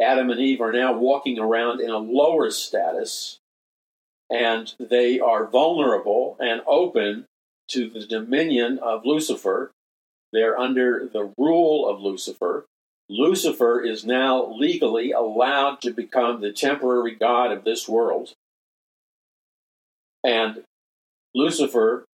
[0.00, 3.38] Adam and Eve are now walking around in a lower status,
[4.30, 7.26] and they are vulnerable and open
[7.68, 9.72] to the dominion of Lucifer.
[10.32, 12.66] They're under the rule of Lucifer.
[13.08, 18.34] Lucifer is now legally allowed to become the temporary God of this world.
[20.22, 20.62] And
[21.34, 22.04] Lucifer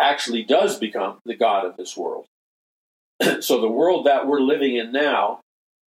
[0.00, 2.26] actually does become the God of this world.
[3.40, 5.40] so the world that we're living in now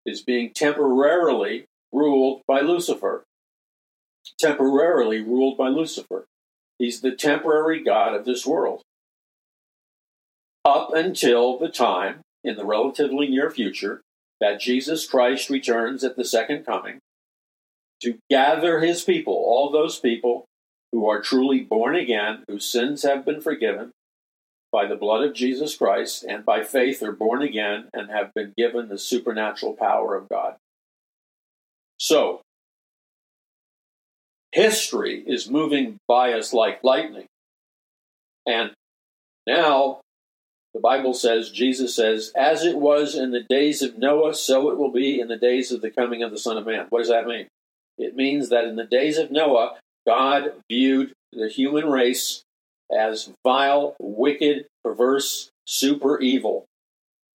[0.06, 3.24] is being temporarily ruled by Lucifer.
[4.40, 6.26] Temporarily ruled by Lucifer.
[6.78, 8.82] He's the temporary God of this world.
[10.70, 14.02] Up until the time, in the relatively near future,
[14.40, 17.00] that Jesus Christ returns at the second coming
[18.04, 20.46] to gather his people, all those people
[20.92, 23.90] who are truly born again, whose sins have been forgiven
[24.72, 28.54] by the blood of Jesus Christ, and by faith are born again and have been
[28.56, 30.54] given the supernatural power of God.
[31.98, 32.42] So,
[34.52, 37.26] history is moving by us like lightning.
[38.46, 38.70] And
[39.48, 40.02] now,
[40.74, 44.78] the Bible says, Jesus says, as it was in the days of Noah, so it
[44.78, 46.86] will be in the days of the coming of the Son of Man.
[46.90, 47.48] What does that mean?
[47.98, 49.78] It means that in the days of Noah,
[50.08, 52.44] God viewed the human race
[52.96, 56.66] as vile, wicked, perverse, super evil.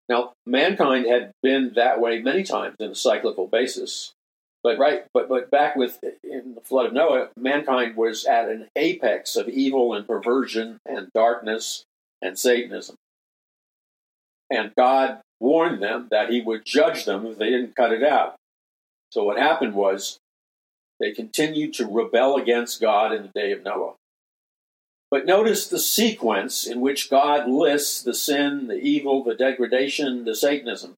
[0.09, 4.13] Now, mankind had been that way many times in a cyclical basis.
[4.63, 8.69] But right, but but back with in the flood of Noah, mankind was at an
[8.77, 11.85] apex of evil and perversion and darkness
[12.23, 12.97] and Satanism.
[14.51, 18.37] And God warned them that he would judge them if they didn't cut it out.
[19.11, 20.19] So what happened was
[21.01, 23.95] they continued to rebel against God in the day of Noah.
[25.11, 30.35] But notice the sequence in which God lists the sin, the evil, the degradation, the
[30.35, 30.95] Satanism.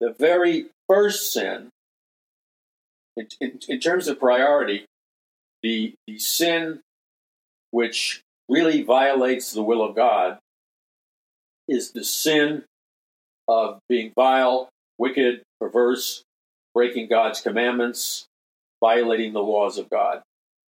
[0.00, 1.70] The very first sin,
[3.16, 4.84] in, in, in terms of priority,
[5.62, 6.80] the, the sin
[7.70, 10.38] which really violates the will of God
[11.72, 12.64] is the sin
[13.48, 16.22] of being vile, wicked, perverse,
[16.74, 18.26] breaking God's commandments,
[18.80, 20.22] violating the laws of God.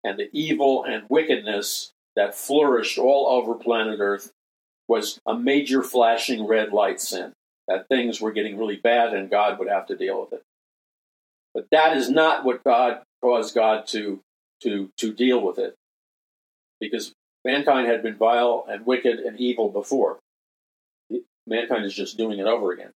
[0.04, 4.30] And the evil and wickedness that flourished all over planet Earth
[4.88, 7.32] was a major flashing red light sin.
[7.68, 10.42] That things were getting really bad and God would have to deal with it.
[11.54, 14.20] But that is not what God caused God to,
[14.62, 15.74] to, to deal with it.
[16.80, 17.12] Because
[17.44, 20.18] mankind had been vile and wicked and evil before.
[21.50, 22.92] Mankind is just doing it over again.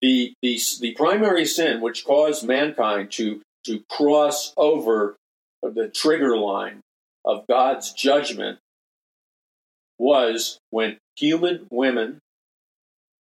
[0.00, 5.16] The, the, the primary sin which caused mankind to, to cross over
[5.62, 6.80] the trigger line
[7.24, 8.58] of God's judgment
[9.98, 12.18] was when human women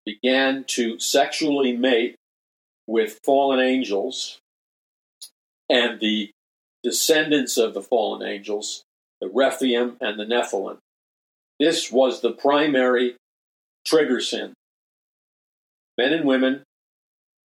[0.06, 2.16] began to sexually mate
[2.88, 4.40] with fallen angels
[5.70, 6.32] and the
[6.84, 8.84] descendants of the fallen angels,
[9.20, 10.78] the Rephaim and the Nephilim.
[11.60, 13.16] This was the primary
[13.90, 14.54] trigger sin.
[15.98, 16.64] Men and women,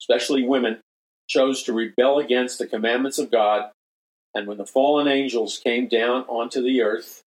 [0.01, 0.79] especially women,
[1.27, 3.71] chose to rebel against the commandments of God
[4.35, 7.21] and when the fallen angels came down onto the earth,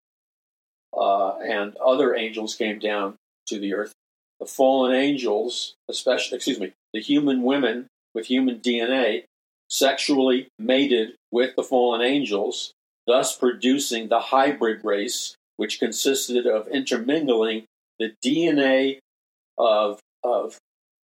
[0.96, 3.92] uh, and other angels came down to the earth,
[4.40, 9.24] the fallen angels, especially, excuse me, the human women with human DNA,
[9.68, 12.72] sexually mated with the fallen angels,
[13.06, 17.64] thus producing the hybrid race, which consisted of intermingling
[17.98, 18.98] the DNA
[19.58, 20.58] of, of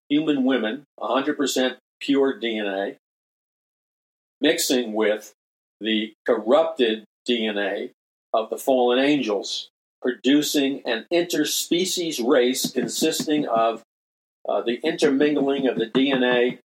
[0.09, 2.97] human women, 100% pure DNA,
[4.41, 5.33] mixing with
[5.81, 7.91] the corrupted DNA
[8.33, 9.69] of the fallen angels.
[10.03, 13.83] producing an interspecies race consisting of
[14.49, 16.59] uh, the intermingling of the DNA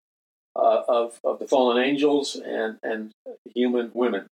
[0.56, 3.10] uh, of, of the fallen angels and, and
[3.54, 4.26] human women.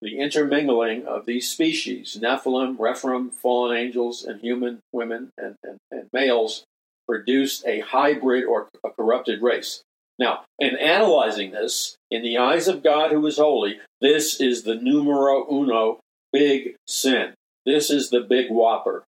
[0.00, 6.08] The intermingling of these species, Nephilim, Rephaim, fallen angels, and human women and, and, and
[6.12, 6.64] males,
[7.10, 9.82] produced a hybrid or a corrupted race.
[10.16, 14.76] Now, in analyzing this, in the eyes of God who is holy, this is the
[14.76, 15.98] numero uno
[16.32, 17.34] big sin.
[17.66, 19.02] This is the big whopper.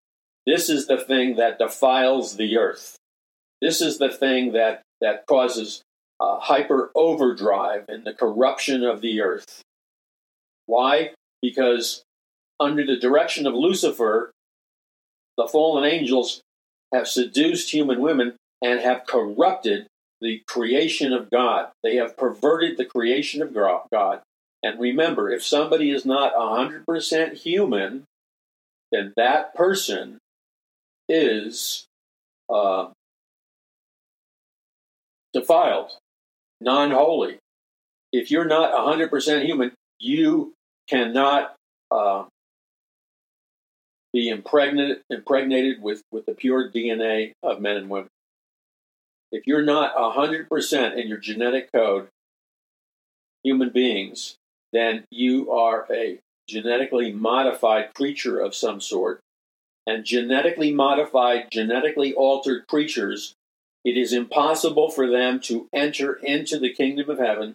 [0.46, 2.96] This is the thing that defiles the earth.
[3.60, 5.82] This is the thing that, that causes
[6.18, 9.60] uh, hyper overdrive in the corruption of the earth.
[10.64, 11.10] Why?
[11.42, 12.02] Because
[12.58, 14.30] under the direction of Lucifer,
[15.36, 16.40] the fallen angels
[16.92, 19.86] have seduced human women and have corrupted
[20.20, 21.70] the creation of God.
[21.82, 24.20] They have perverted the creation of God.
[24.62, 28.04] And remember, if somebody is not 100% human,
[28.92, 30.18] then that person
[31.08, 31.86] is
[32.52, 32.88] uh,
[35.32, 35.92] defiled,
[36.60, 37.38] non holy.
[38.12, 40.52] If you're not 100% human, you
[40.88, 41.54] cannot
[41.90, 42.24] uh,
[44.12, 48.08] be impregnated, impregnated with, with the pure DNA of men and women.
[49.32, 52.08] If you're not 100% in your genetic code,
[53.44, 54.36] human beings,
[54.72, 59.20] then you are a genetically modified creature of some sort.
[59.86, 63.34] And genetically modified, genetically altered creatures,
[63.84, 67.54] it is impossible for them to enter into the kingdom of heaven.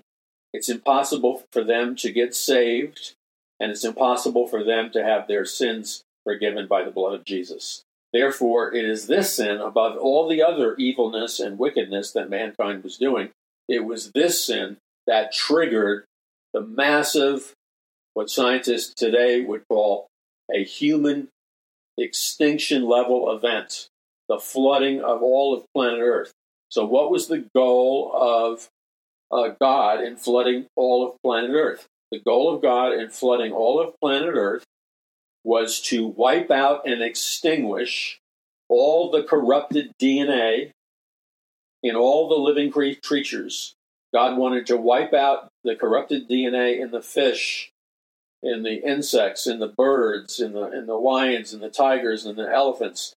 [0.52, 3.14] It's impossible for them to get saved.
[3.60, 7.84] And it's impossible for them to have their sins forgiven by the blood of Jesus.
[8.12, 12.98] Therefore, it is this sin, above all the other evilness and wickedness that mankind was
[12.98, 13.30] doing,
[13.68, 16.06] it was this sin that triggered
[16.54, 17.54] the massive,
[18.14, 20.08] what scientists today would call
[20.54, 21.28] a human
[21.98, 23.88] extinction level event,
[24.30, 26.32] the flooding of all of planet Earth.
[26.70, 28.70] So, what was the goal of
[29.32, 31.88] uh, God in flooding all of planet Earth?
[32.12, 34.64] The goal of God in flooding all of planet Earth
[35.46, 38.20] was to wipe out and extinguish
[38.68, 40.72] all the corrupted DNA
[41.84, 43.76] in all the living creatures.
[44.12, 47.70] God wanted to wipe out the corrupted DNA in the fish,
[48.42, 52.38] in the insects, in the birds, in the in the lions, in the tigers, and
[52.38, 53.14] the elephants.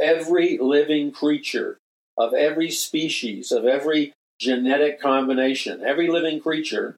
[0.00, 1.78] Every living creature
[2.16, 6.96] of every species, of every genetic combination, every living creature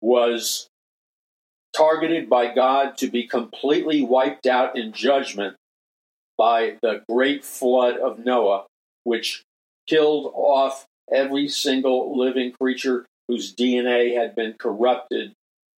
[0.00, 0.66] was
[1.78, 5.56] targeted by God to be completely wiped out in judgment
[6.36, 8.64] by the great flood of Noah,
[9.04, 9.42] which
[9.86, 15.32] killed off every single living creature whose DNA had been corrupted,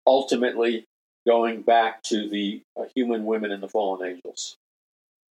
[0.07, 0.85] ultimately
[1.27, 4.55] going back to the uh, human women and the fallen angels.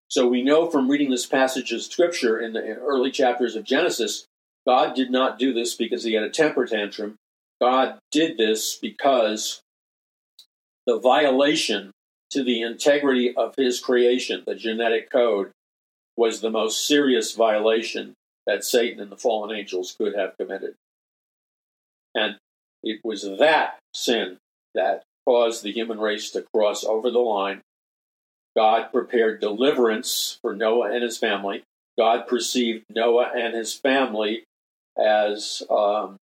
[0.09, 4.25] So we know from reading this passage of scripture in the early chapters of Genesis,
[4.65, 7.15] God did not do this because he had a temper tantrum.
[7.61, 9.61] God did this because
[10.87, 11.91] the violation
[12.31, 15.51] to the integrity of his creation, the genetic code,
[16.15, 18.15] was the most serious violation
[18.47, 20.73] that Satan and the fallen angels could have committed.
[22.15, 22.37] And
[22.81, 24.37] it was that sin
[24.73, 27.61] that caused the human race to cross over the line.
[28.55, 31.63] God prepared deliverance for Noah and his family.
[31.97, 34.45] God perceived Noah and his family
[34.97, 36.17] as um,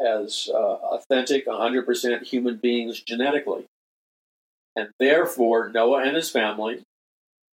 [0.00, 3.64] as uh, authentic, 100% human beings genetically.
[4.76, 6.82] And therefore, Noah and his family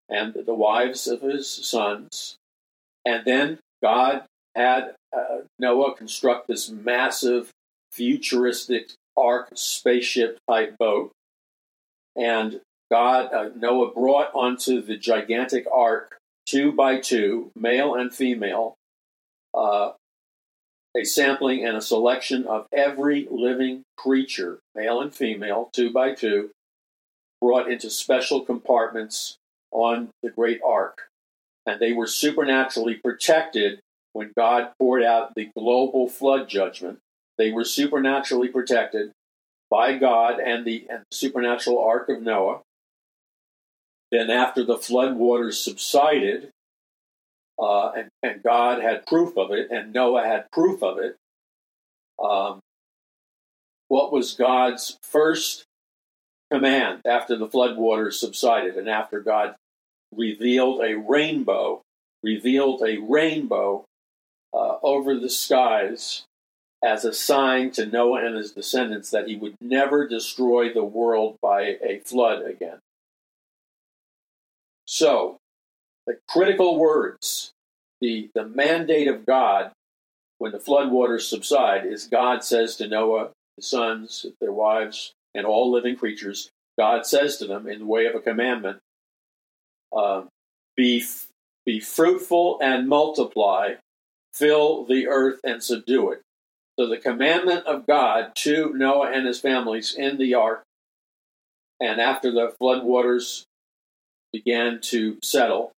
[0.08, 2.36] and the wives of his sons,
[3.04, 4.24] and then God
[4.54, 7.50] had uh, Noah construct this massive,
[7.92, 11.12] futuristic ark spaceship type boat.
[12.16, 12.60] And
[12.90, 18.74] God, uh, Noah brought onto the gigantic ark, two by two, male and female,
[19.54, 19.92] uh,
[20.96, 26.50] a sampling and a selection of every living creature, male and female, two by two,
[27.40, 29.36] brought into special compartments
[29.70, 31.02] on the great ark.
[31.66, 33.80] And they were supernaturally protected
[34.12, 36.98] when God poured out the global flood judgment.
[37.38, 39.12] They were supernaturally protected
[39.70, 42.60] by God and the, supernatural ark of Noah.
[44.10, 46.50] Then, after the flood waters subsided,
[47.60, 51.16] uh, and, and, God had proof of it, and Noah had proof of it.
[52.22, 52.60] Um,
[53.88, 55.64] what was God's first
[56.50, 59.54] command after the floodwaters subsided and after God
[60.12, 61.82] revealed a rainbow,
[62.22, 63.84] revealed a rainbow
[64.52, 66.24] uh, over the skies
[66.82, 71.36] as a sign to Noah and his descendants that he would never destroy the world
[71.42, 72.78] by a flood again.
[74.86, 75.39] So,
[76.06, 77.52] the critical words,
[78.00, 79.72] the, the mandate of God
[80.38, 85.70] when the floodwaters subside is God says to Noah, his sons, their wives, and all
[85.70, 88.78] living creatures, God says to them in the way of a commandment,
[89.94, 90.22] uh,
[90.76, 91.04] be,
[91.66, 93.74] be fruitful and multiply,
[94.32, 96.22] fill the earth and subdue it.
[96.78, 100.62] So the commandment of God to Noah and his families in the ark,
[101.80, 103.44] and after the floodwaters
[104.32, 105.72] began to settle,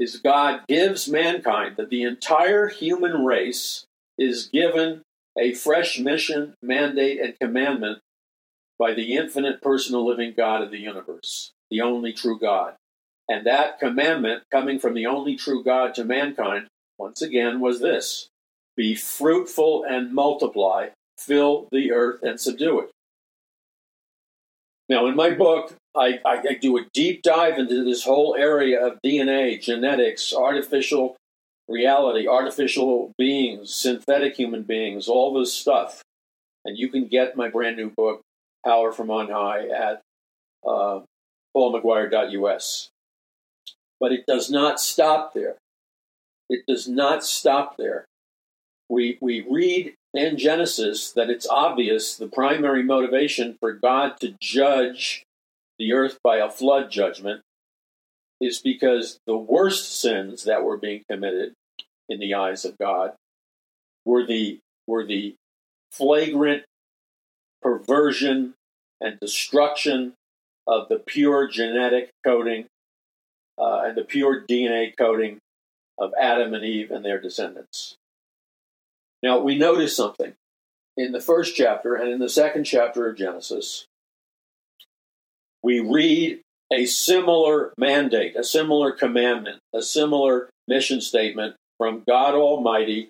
[0.00, 3.84] is God gives mankind that the entire human race
[4.18, 5.02] is given
[5.38, 7.98] a fresh mission, mandate, and commandment
[8.78, 12.74] by the infinite personal living God of the universe, the only true God.
[13.28, 16.66] And that commandment coming from the only true God to mankind,
[16.98, 18.28] once again, was this
[18.76, 20.88] be fruitful and multiply,
[21.18, 22.90] fill the earth and subdue it.
[24.88, 28.86] Now, in my book, I, I, I, do a deep dive into this whole area
[28.86, 31.16] of DNA, genetics, artificial
[31.68, 36.02] reality, artificial beings, synthetic human beings, all this stuff.
[36.64, 38.20] And you can get my brand new book,
[38.64, 40.02] Power from On High, at
[40.66, 41.00] uh,
[41.56, 42.88] paulmcguire.us.
[43.98, 45.56] But it does not stop there.
[46.48, 48.04] It does not stop there.
[48.88, 55.24] We, we read in Genesis that it's obvious the primary motivation for God to judge
[55.80, 57.40] the earth by a flood judgment
[58.38, 61.54] is because the worst sins that were being committed
[62.10, 63.14] in the eyes of God
[64.04, 65.34] were the were the
[65.90, 66.64] flagrant
[67.62, 68.52] perversion
[69.00, 70.12] and destruction
[70.66, 72.66] of the pure genetic coding
[73.58, 75.38] uh, and the pure DNA coding
[75.98, 77.96] of Adam and Eve and their descendants.
[79.22, 80.34] Now, we notice something
[80.96, 83.86] in the first chapter and in the second chapter of Genesis.
[85.62, 86.40] We read
[86.72, 93.08] a similar mandate, a similar commandment, a similar mission statement from God Almighty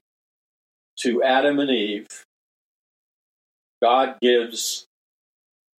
[1.00, 2.06] to Adam and Eve.
[3.82, 4.86] God gives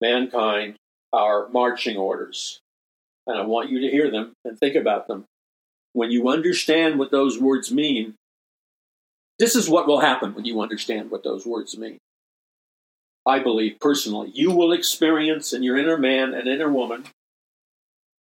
[0.01, 0.77] mankind
[1.12, 2.61] our marching orders.
[3.27, 5.25] And I want you to hear them and think about them.
[5.93, 8.14] When you understand what those words mean,
[9.39, 11.99] this is what will happen when you understand what those words mean.
[13.27, 17.05] I believe personally, you will experience in your inner man and inner woman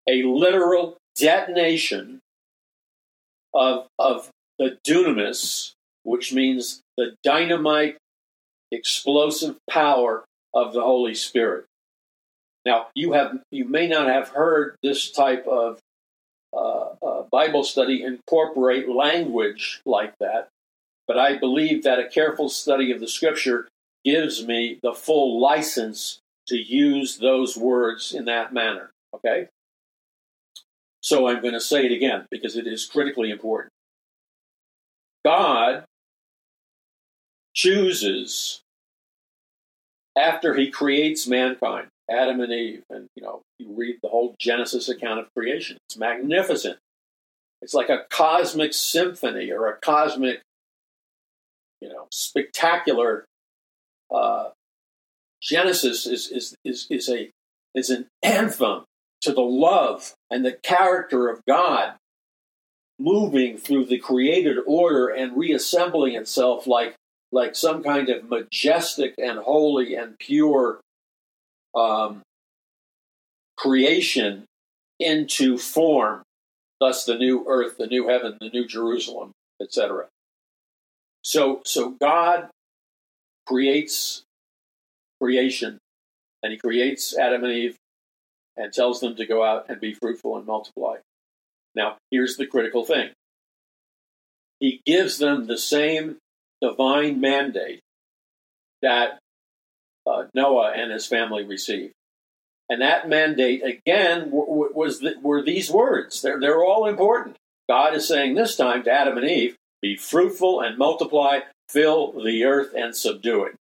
[0.09, 2.21] a literal detonation
[3.55, 5.73] of, of the dunamis,
[6.03, 7.99] which means the dynamite,
[8.73, 10.25] explosive power
[10.55, 11.67] of the Holy Spirit.
[12.65, 15.79] Now, you have you may not have heard this type of
[16.53, 20.49] uh, uh, Bible study incorporate language like that,
[21.07, 23.69] but I believe that a careful study of the scripture
[24.09, 28.91] gives me the full license to use those words in that manner.
[29.15, 29.49] Okay?
[31.03, 33.73] So I'm going to say it again because it is critically important.
[35.25, 35.85] God
[37.55, 38.61] chooses
[40.17, 44.89] after he creates mankind, Adam and Eve, and you know, you read the whole Genesis
[44.89, 45.77] account of creation.
[45.89, 46.79] It's magnificent.
[47.61, 50.41] It's like a cosmic symphony or a cosmic
[51.81, 53.25] you know, spectacular.
[54.11, 54.51] Uh,
[55.43, 57.31] Genesis is, is, is, is, a,
[57.75, 58.85] is an anthem
[59.21, 61.95] to the love and the character of God
[62.99, 66.95] moving through the created order and reassembling itself like,
[67.31, 70.81] like some kind of majestic and holy and pure
[71.75, 72.23] um,
[73.57, 74.45] creation
[74.99, 76.23] into form,
[76.81, 80.07] thus the new earth, the new heaven, the new Jerusalem, etc.
[81.23, 82.49] So, so God
[83.49, 84.23] creates
[85.21, 85.79] creation,
[86.43, 87.77] and He creates Adam and Eve
[88.57, 90.97] and tells them to go out and be fruitful and multiply.
[91.75, 93.11] Now, here's the critical thing
[94.61, 96.17] He gives them the same
[96.61, 97.81] divine mandate
[98.83, 99.19] that
[100.07, 101.93] uh, Noah and his family received.
[102.71, 106.21] And that mandate, again, was the, were these words.
[106.21, 107.37] They're, they're all important.
[107.69, 112.45] God is saying this time to Adam and Eve, be fruitful and multiply, fill the
[112.45, 113.55] earth and subdue it.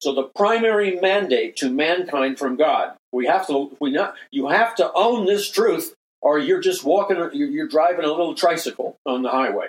[0.00, 4.74] So the primary mandate to mankind from God, we have to, we not, you have
[4.76, 9.22] to own this truth, or you're just walking, you're, you're driving a little tricycle on
[9.22, 9.68] the highway.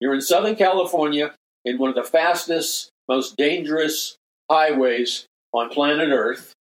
[0.00, 4.16] You're in Southern California in one of the fastest, most dangerous
[4.50, 6.52] highways on planet Earth.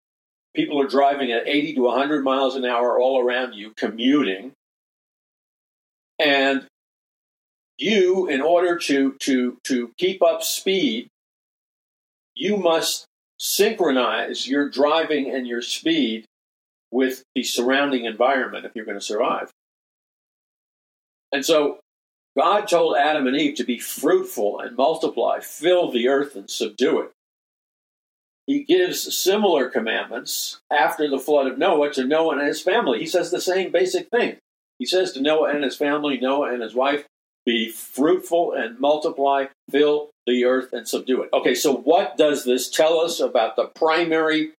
[0.55, 4.53] People are driving at 80 to 100 miles an hour all around you, commuting.
[6.19, 6.67] And
[7.79, 11.09] you, in order to, to, to keep up speed,
[12.35, 13.07] you must
[13.39, 16.25] synchronize your driving and your speed
[16.91, 19.51] with the surrounding environment if you're going to survive.
[21.33, 21.79] And so
[22.37, 27.01] God told Adam and Eve to be fruitful and multiply, fill the earth and subdue
[27.01, 27.11] it.
[28.47, 32.99] He gives similar commandments after the flood of Noah to Noah and his family.
[32.99, 34.39] He says the same basic thing.
[34.79, 37.05] He says to Noah and his family, Noah and his wife,
[37.49, 41.31] be fruitful and multiply, fill the earth and subdue it.
[41.33, 44.53] Okay, so what does this tell us about the primary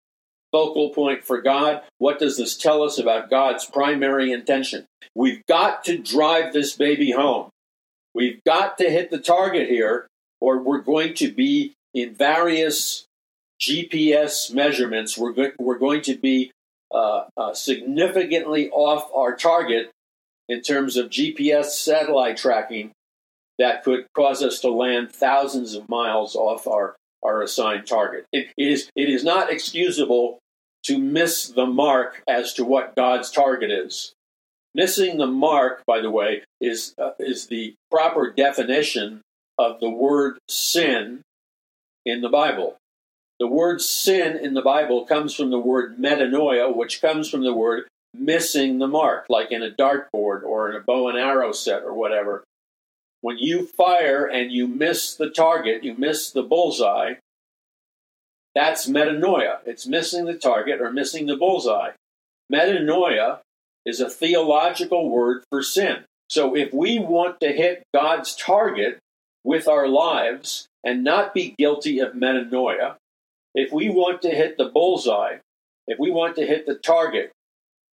[0.51, 1.83] focal point for God?
[1.99, 4.87] What does this tell us about God's primary intention?
[5.13, 7.49] We've got to drive this baby home.
[8.15, 10.07] We've got to hit the target here,
[10.41, 13.05] or we're going to be in various
[13.61, 15.15] GPS measurements.
[15.15, 16.51] We're, go- we're going to be
[16.91, 19.91] uh, uh, significantly off our target
[20.49, 22.91] in terms of GPS satellite tracking
[23.59, 28.25] that could cause us to land thousands of miles off our, our assigned target.
[28.33, 30.39] It, it, is, it is not excusable
[30.83, 34.13] to miss the mark as to what God's target is.
[34.73, 39.21] Missing the mark, by the way, is, uh, is the proper definition
[39.57, 41.21] of the word sin
[42.05, 42.77] in the Bible.
[43.39, 47.53] The word sin in the Bible comes from the word metanoia, which comes from the
[47.53, 51.83] word missing the mark, like in a dartboard or in a bow and arrow set
[51.83, 52.43] or whatever.
[53.21, 57.15] When you fire and you miss the target, you miss the bullseye,
[58.55, 59.59] that's metanoia.
[59.65, 61.91] It's missing the target or missing the bullseye.
[62.51, 63.39] Metanoia
[63.85, 66.03] is a theological word for sin.
[66.29, 68.99] So if we want to hit God's target
[69.43, 72.95] with our lives and not be guilty of metanoia,
[73.55, 75.37] if we want to hit the bullseye,
[75.87, 77.31] if we want to hit the target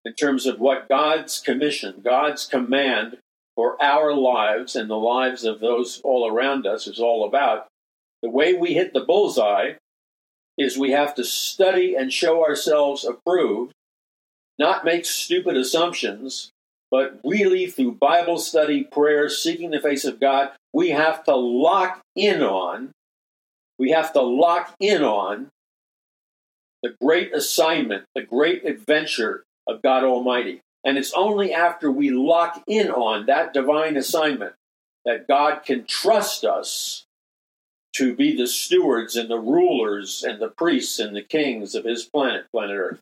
[0.06, 3.18] in terms of what God's commission, God's command
[3.56, 7.66] for our lives and the lives of those all around us is all about,
[8.22, 9.72] the way we hit the bullseye
[10.56, 13.72] is we have to study and show ourselves approved
[14.58, 16.50] not make stupid assumptions,
[16.90, 22.00] but really through Bible study, prayer, seeking the face of God, we have to lock
[22.14, 22.92] in on,
[23.78, 25.48] we have to lock in on
[26.82, 30.62] the great assignment, the great adventure of God Almighty.
[30.84, 34.54] And it's only after we lock in on that divine assignment
[35.04, 37.06] that God can trust us
[37.94, 42.04] to be the stewards and the rulers and the priests and the kings of his
[42.04, 43.00] planet, planet Earth.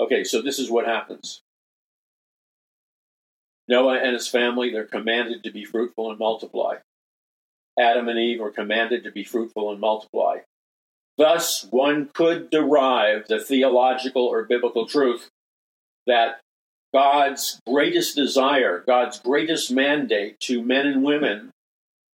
[0.00, 1.42] Okay, so this is what happens.
[3.68, 6.76] Noah and his family, they're commanded to be fruitful and multiply.
[7.78, 10.38] Adam and Eve are commanded to be fruitful and multiply.
[11.16, 15.30] Thus, one could derive the theological or biblical truth
[16.06, 16.40] that
[16.92, 21.50] God's greatest desire, God's greatest mandate to men and women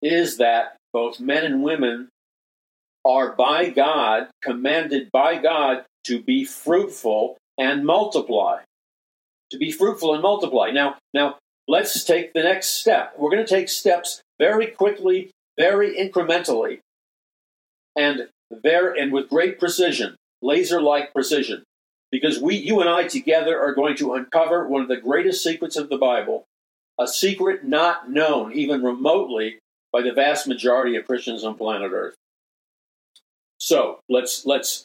[0.03, 2.09] is that both men and women
[3.05, 8.61] are by God, commanded by God to be fruitful and multiply.
[9.51, 10.71] To be fruitful and multiply.
[10.71, 13.15] Now, now let's take the next step.
[13.19, 16.79] We're going to take steps very quickly, very incrementally,
[17.97, 21.65] and there and with great precision, laser-like precision.
[22.11, 25.77] Because we, you and I together are going to uncover one of the greatest secrets
[25.77, 26.45] of the Bible,
[26.99, 29.59] a secret not known even remotely
[29.93, 32.15] by the vast majority of Christians on planet Earth.
[33.59, 34.85] So let's let's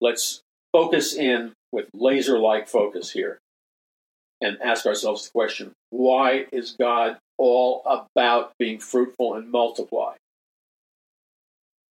[0.00, 0.40] let's
[0.72, 3.38] focus in with laser like focus here
[4.40, 10.14] and ask ourselves the question why is God all about being fruitful and multiply?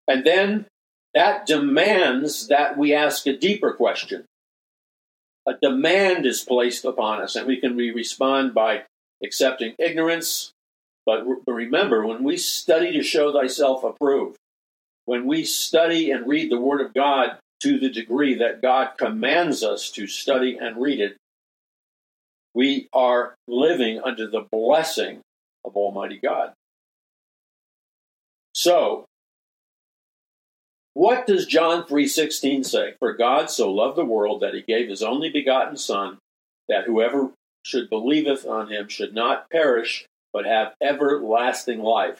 [0.08, 0.66] And then
[1.14, 4.26] that demands that we ask a deeper question.
[5.46, 8.84] A demand is placed upon us, and we can re- respond by
[9.24, 10.52] accepting ignorance.
[11.06, 14.38] But re- remember, when we study to show thyself approved,
[15.06, 19.64] when we study and read the Word of God to the degree that God commands
[19.64, 21.18] us to study and read it,
[22.54, 25.20] we are living under the blessing
[25.66, 26.54] of Almighty God.
[28.54, 29.06] So,
[30.94, 32.94] what does John 3:16 say?
[33.00, 36.20] For God so loved the world that he gave his only begotten son
[36.68, 37.32] that whoever
[37.64, 42.20] should believeth on him should not perish but have everlasting life.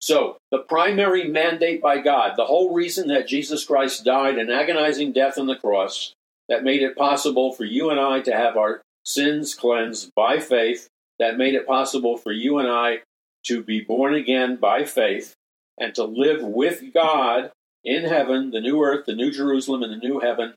[0.00, 5.12] So, the primary mandate by God, the whole reason that Jesus Christ died an agonizing
[5.12, 6.12] death on the cross,
[6.48, 10.88] that made it possible for you and I to have our sins cleansed by faith,
[11.20, 13.02] that made it possible for you and I
[13.44, 15.34] to be born again by faith,
[15.78, 17.52] and to live with God
[17.84, 20.54] in heaven, the new earth, the new Jerusalem, and the new heaven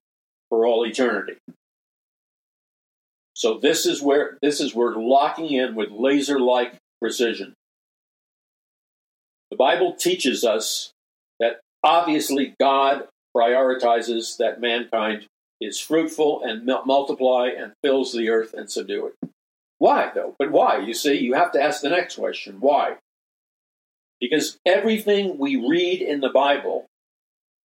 [0.49, 1.37] for all eternity.
[3.33, 7.53] So this is where this is where locking in with laser-like precision.
[9.51, 10.91] The Bible teaches us
[11.39, 15.27] that obviously God prioritizes that mankind
[15.59, 19.29] is fruitful and multiply and fills the earth and subdue it.
[19.77, 20.35] Why, though?
[20.39, 20.79] But why?
[20.79, 22.95] You see, you have to ask the next question why?
[24.21, 26.85] Because everything we read in the Bible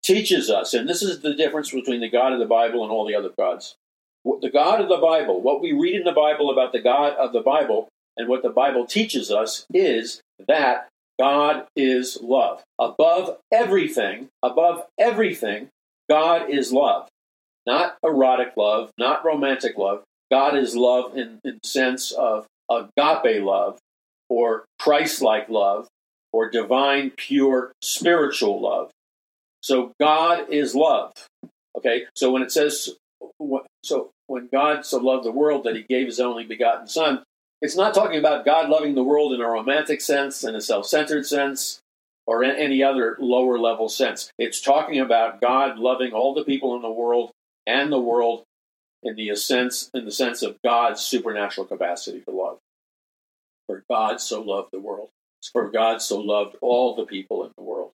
[0.03, 3.07] teaches us, and this is the difference between the God of the Bible and all
[3.07, 3.77] the other gods.
[4.25, 7.33] The God of the Bible, what we read in the Bible about the God of
[7.33, 10.89] the Bible, and what the Bible teaches us is that
[11.19, 12.63] God is love.
[12.79, 15.69] Above everything, above everything,
[16.09, 17.09] God is love.
[17.67, 20.03] Not erotic love, not romantic love.
[20.31, 23.79] God is love in, the sense of agape love
[24.29, 25.89] or Christ like love
[26.33, 28.91] or divine, pure, spiritual love.
[29.63, 31.13] So God is love.
[31.77, 32.91] Okay, so when it says,
[33.83, 37.23] so when God so loved the world that he gave his only begotten Son,
[37.63, 40.87] it's not talking about God loving the world in a romantic sense, in a self
[40.87, 41.81] centered sense,
[42.27, 44.31] or in any other lower level sense.
[44.37, 47.31] It's talking about God loving all the people in the world
[47.67, 48.43] and the world
[49.05, 52.59] in the sense in the sense of God's supernatural capacity to love.
[53.69, 55.11] For God so loved the world.
[55.53, 57.93] For God so loved all the people in the world.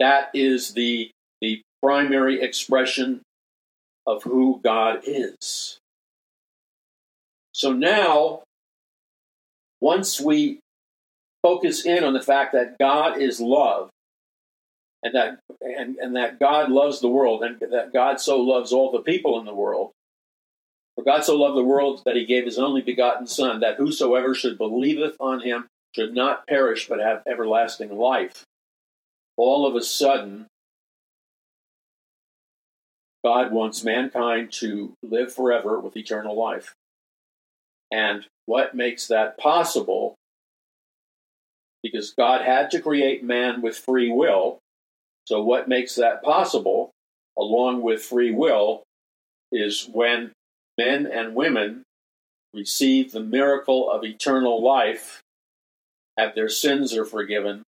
[0.00, 3.20] That is the the primary expression
[4.06, 5.78] of who God is.
[7.52, 8.42] So now,
[9.80, 10.60] once we
[11.42, 13.90] focus in on the fact that God is love,
[15.02, 18.90] and that and, and that God loves the world, and that God so loves all
[18.90, 19.90] the people in the world.
[20.96, 24.34] For God so loved the world that he gave his only begotten Son, that whosoever
[24.34, 28.44] should believeth on him should not perish but have everlasting life.
[29.42, 30.48] All of a sudden,
[33.24, 36.74] God wants mankind to live forever with eternal life.
[37.90, 40.14] And what makes that possible?
[41.82, 44.58] Because God had to create man with free will.
[45.24, 46.90] So, what makes that possible,
[47.38, 48.82] along with free will,
[49.50, 50.32] is when
[50.76, 51.82] men and women
[52.52, 55.22] receive the miracle of eternal life,
[56.18, 57.62] have their sins are forgiven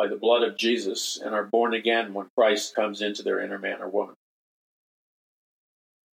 [0.00, 3.58] by the blood of Jesus, and are born again when Christ comes into their inner
[3.58, 4.14] man or woman.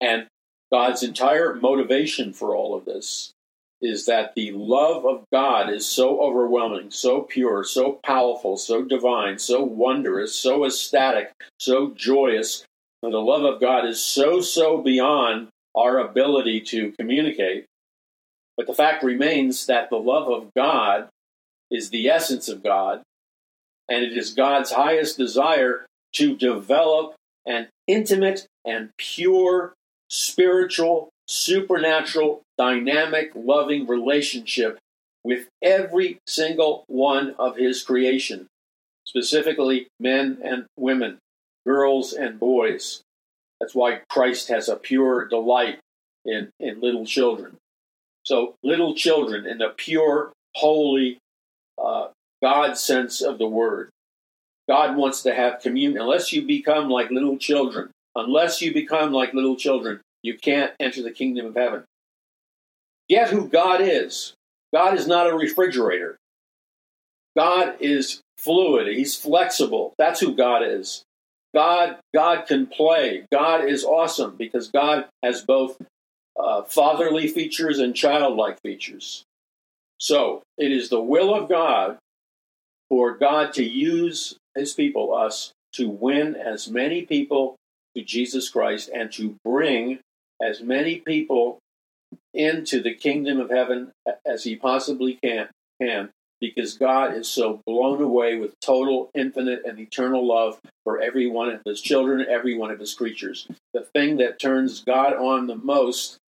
[0.01, 0.26] And
[0.72, 3.30] God's entire motivation for all of this
[3.80, 9.39] is that the love of God is so overwhelming, so pure, so powerful, so divine,
[9.39, 11.30] so wondrous, so ecstatic,
[11.61, 12.64] so joyous.
[13.05, 17.66] And the love of God is so, so beyond our ability to communicate.
[18.57, 21.09] But the fact remains that the love of God
[21.70, 23.03] is the essence of God,
[23.89, 27.14] and it is God's highest desire to develop
[27.47, 29.74] an intimate and pure
[30.09, 34.78] spiritual, supernatural, dynamic, loving relationship
[35.24, 38.47] with every single one of his creation,
[39.05, 41.18] specifically men and women,
[41.66, 43.03] girls and boys.
[43.61, 45.80] That's why Christ has a pure delight
[46.24, 47.57] in, in little children.
[48.24, 51.18] So, little children in the pure, holy,
[52.47, 53.90] uh, God sense of the word.
[54.68, 56.01] God wants to have communion.
[56.01, 61.03] Unless you become like little children, Unless you become like little children, you can't enter
[61.03, 61.84] the kingdom of heaven.
[63.11, 64.32] Get who God is.
[64.74, 66.16] God is not a refrigerator.
[67.36, 68.88] God is fluid.
[68.88, 69.92] He's flexible.
[69.99, 71.03] That's who God is.
[71.55, 73.26] God, God can play.
[73.30, 75.76] God is awesome because God has both
[76.40, 79.24] uh, fatherly features and childlike features.
[79.99, 81.99] So it is the will of God
[82.89, 87.57] for God to use His people, us, to win as many people
[87.97, 90.01] to Jesus Christ and to bring
[90.43, 91.59] as many people
[92.34, 93.93] into the kingdom of heaven
[94.24, 95.49] as he possibly can,
[95.80, 96.11] can
[96.41, 101.49] because God is so blown away with total, infinite, and eternal love for every one
[101.49, 103.49] of his children, every one of his creatures.
[103.72, 106.18] The thing that turns God on the most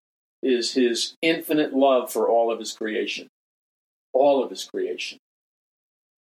[0.41, 3.27] is his infinite love for all of his creation.
[4.13, 5.19] All of his creation.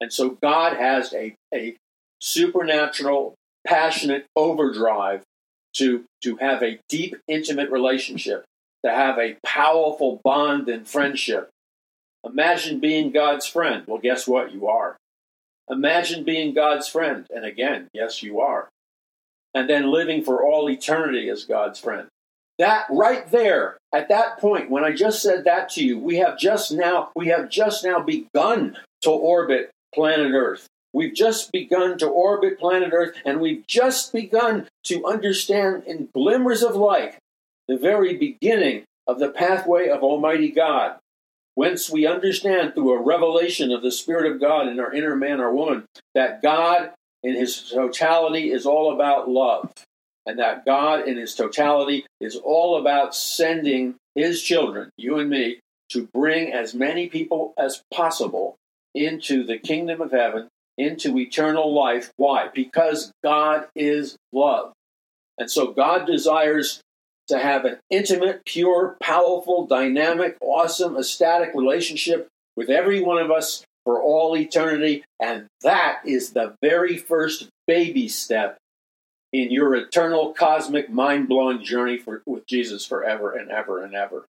[0.04, 1.76] And so God has a, a
[2.20, 3.36] supernatural,
[3.66, 5.22] passionate overdrive
[5.76, 8.44] to, to have a deep, intimate relationship,
[8.84, 11.48] to have a powerful bond and friendship.
[12.22, 13.84] Imagine being God's friend.
[13.86, 14.52] Well, guess what?
[14.52, 14.98] You are.
[15.70, 17.26] Imagine being God's friend.
[17.34, 18.68] And again, yes, you are.
[19.54, 22.08] And then living for all eternity as God's friend.
[22.58, 26.38] That right there, at that point, when I just said that to you, we have
[26.38, 30.66] just now, we have just now begun to orbit planet Earth.
[30.92, 36.62] We've just begun to orbit planet Earth, and we've just begun to understand in glimmers
[36.62, 37.16] of light
[37.66, 40.96] the very beginning of the pathway of Almighty God.
[41.56, 45.40] Whence we understand through a revelation of the Spirit of God in our inner man
[45.40, 45.84] or woman
[46.14, 46.90] that God
[47.22, 49.72] in his totality is all about love,
[50.26, 55.58] and that God in his totality is all about sending his children, you and me,
[55.90, 58.56] to bring as many people as possible
[58.94, 62.12] into the kingdom of heaven, into eternal life.
[62.16, 62.48] Why?
[62.52, 64.72] Because God is love.
[65.38, 66.80] And so God desires
[67.28, 73.64] to have an intimate, pure, powerful, dynamic, awesome, ecstatic relationship with every one of us
[73.84, 75.04] for all eternity.
[75.20, 78.58] And that is the very first baby step
[79.32, 84.26] in your eternal, cosmic, mind blowing journey for, with Jesus forever and ever and ever.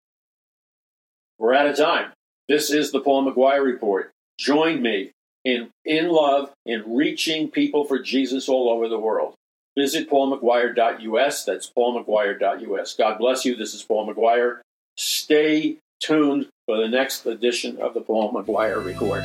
[1.38, 2.12] We're out of time.
[2.48, 4.12] This is the Paul McGuire Report.
[4.38, 5.12] Join me
[5.44, 9.36] in, in love in reaching people for Jesus all over the world.
[9.78, 11.46] Visit paulmcguire.us.
[11.46, 12.94] That's paulmcguire.us.
[12.96, 13.56] God bless you.
[13.56, 14.60] This is Paul McGuire.
[14.98, 19.24] Stay tuned for the next edition of the Paul McGuire Report.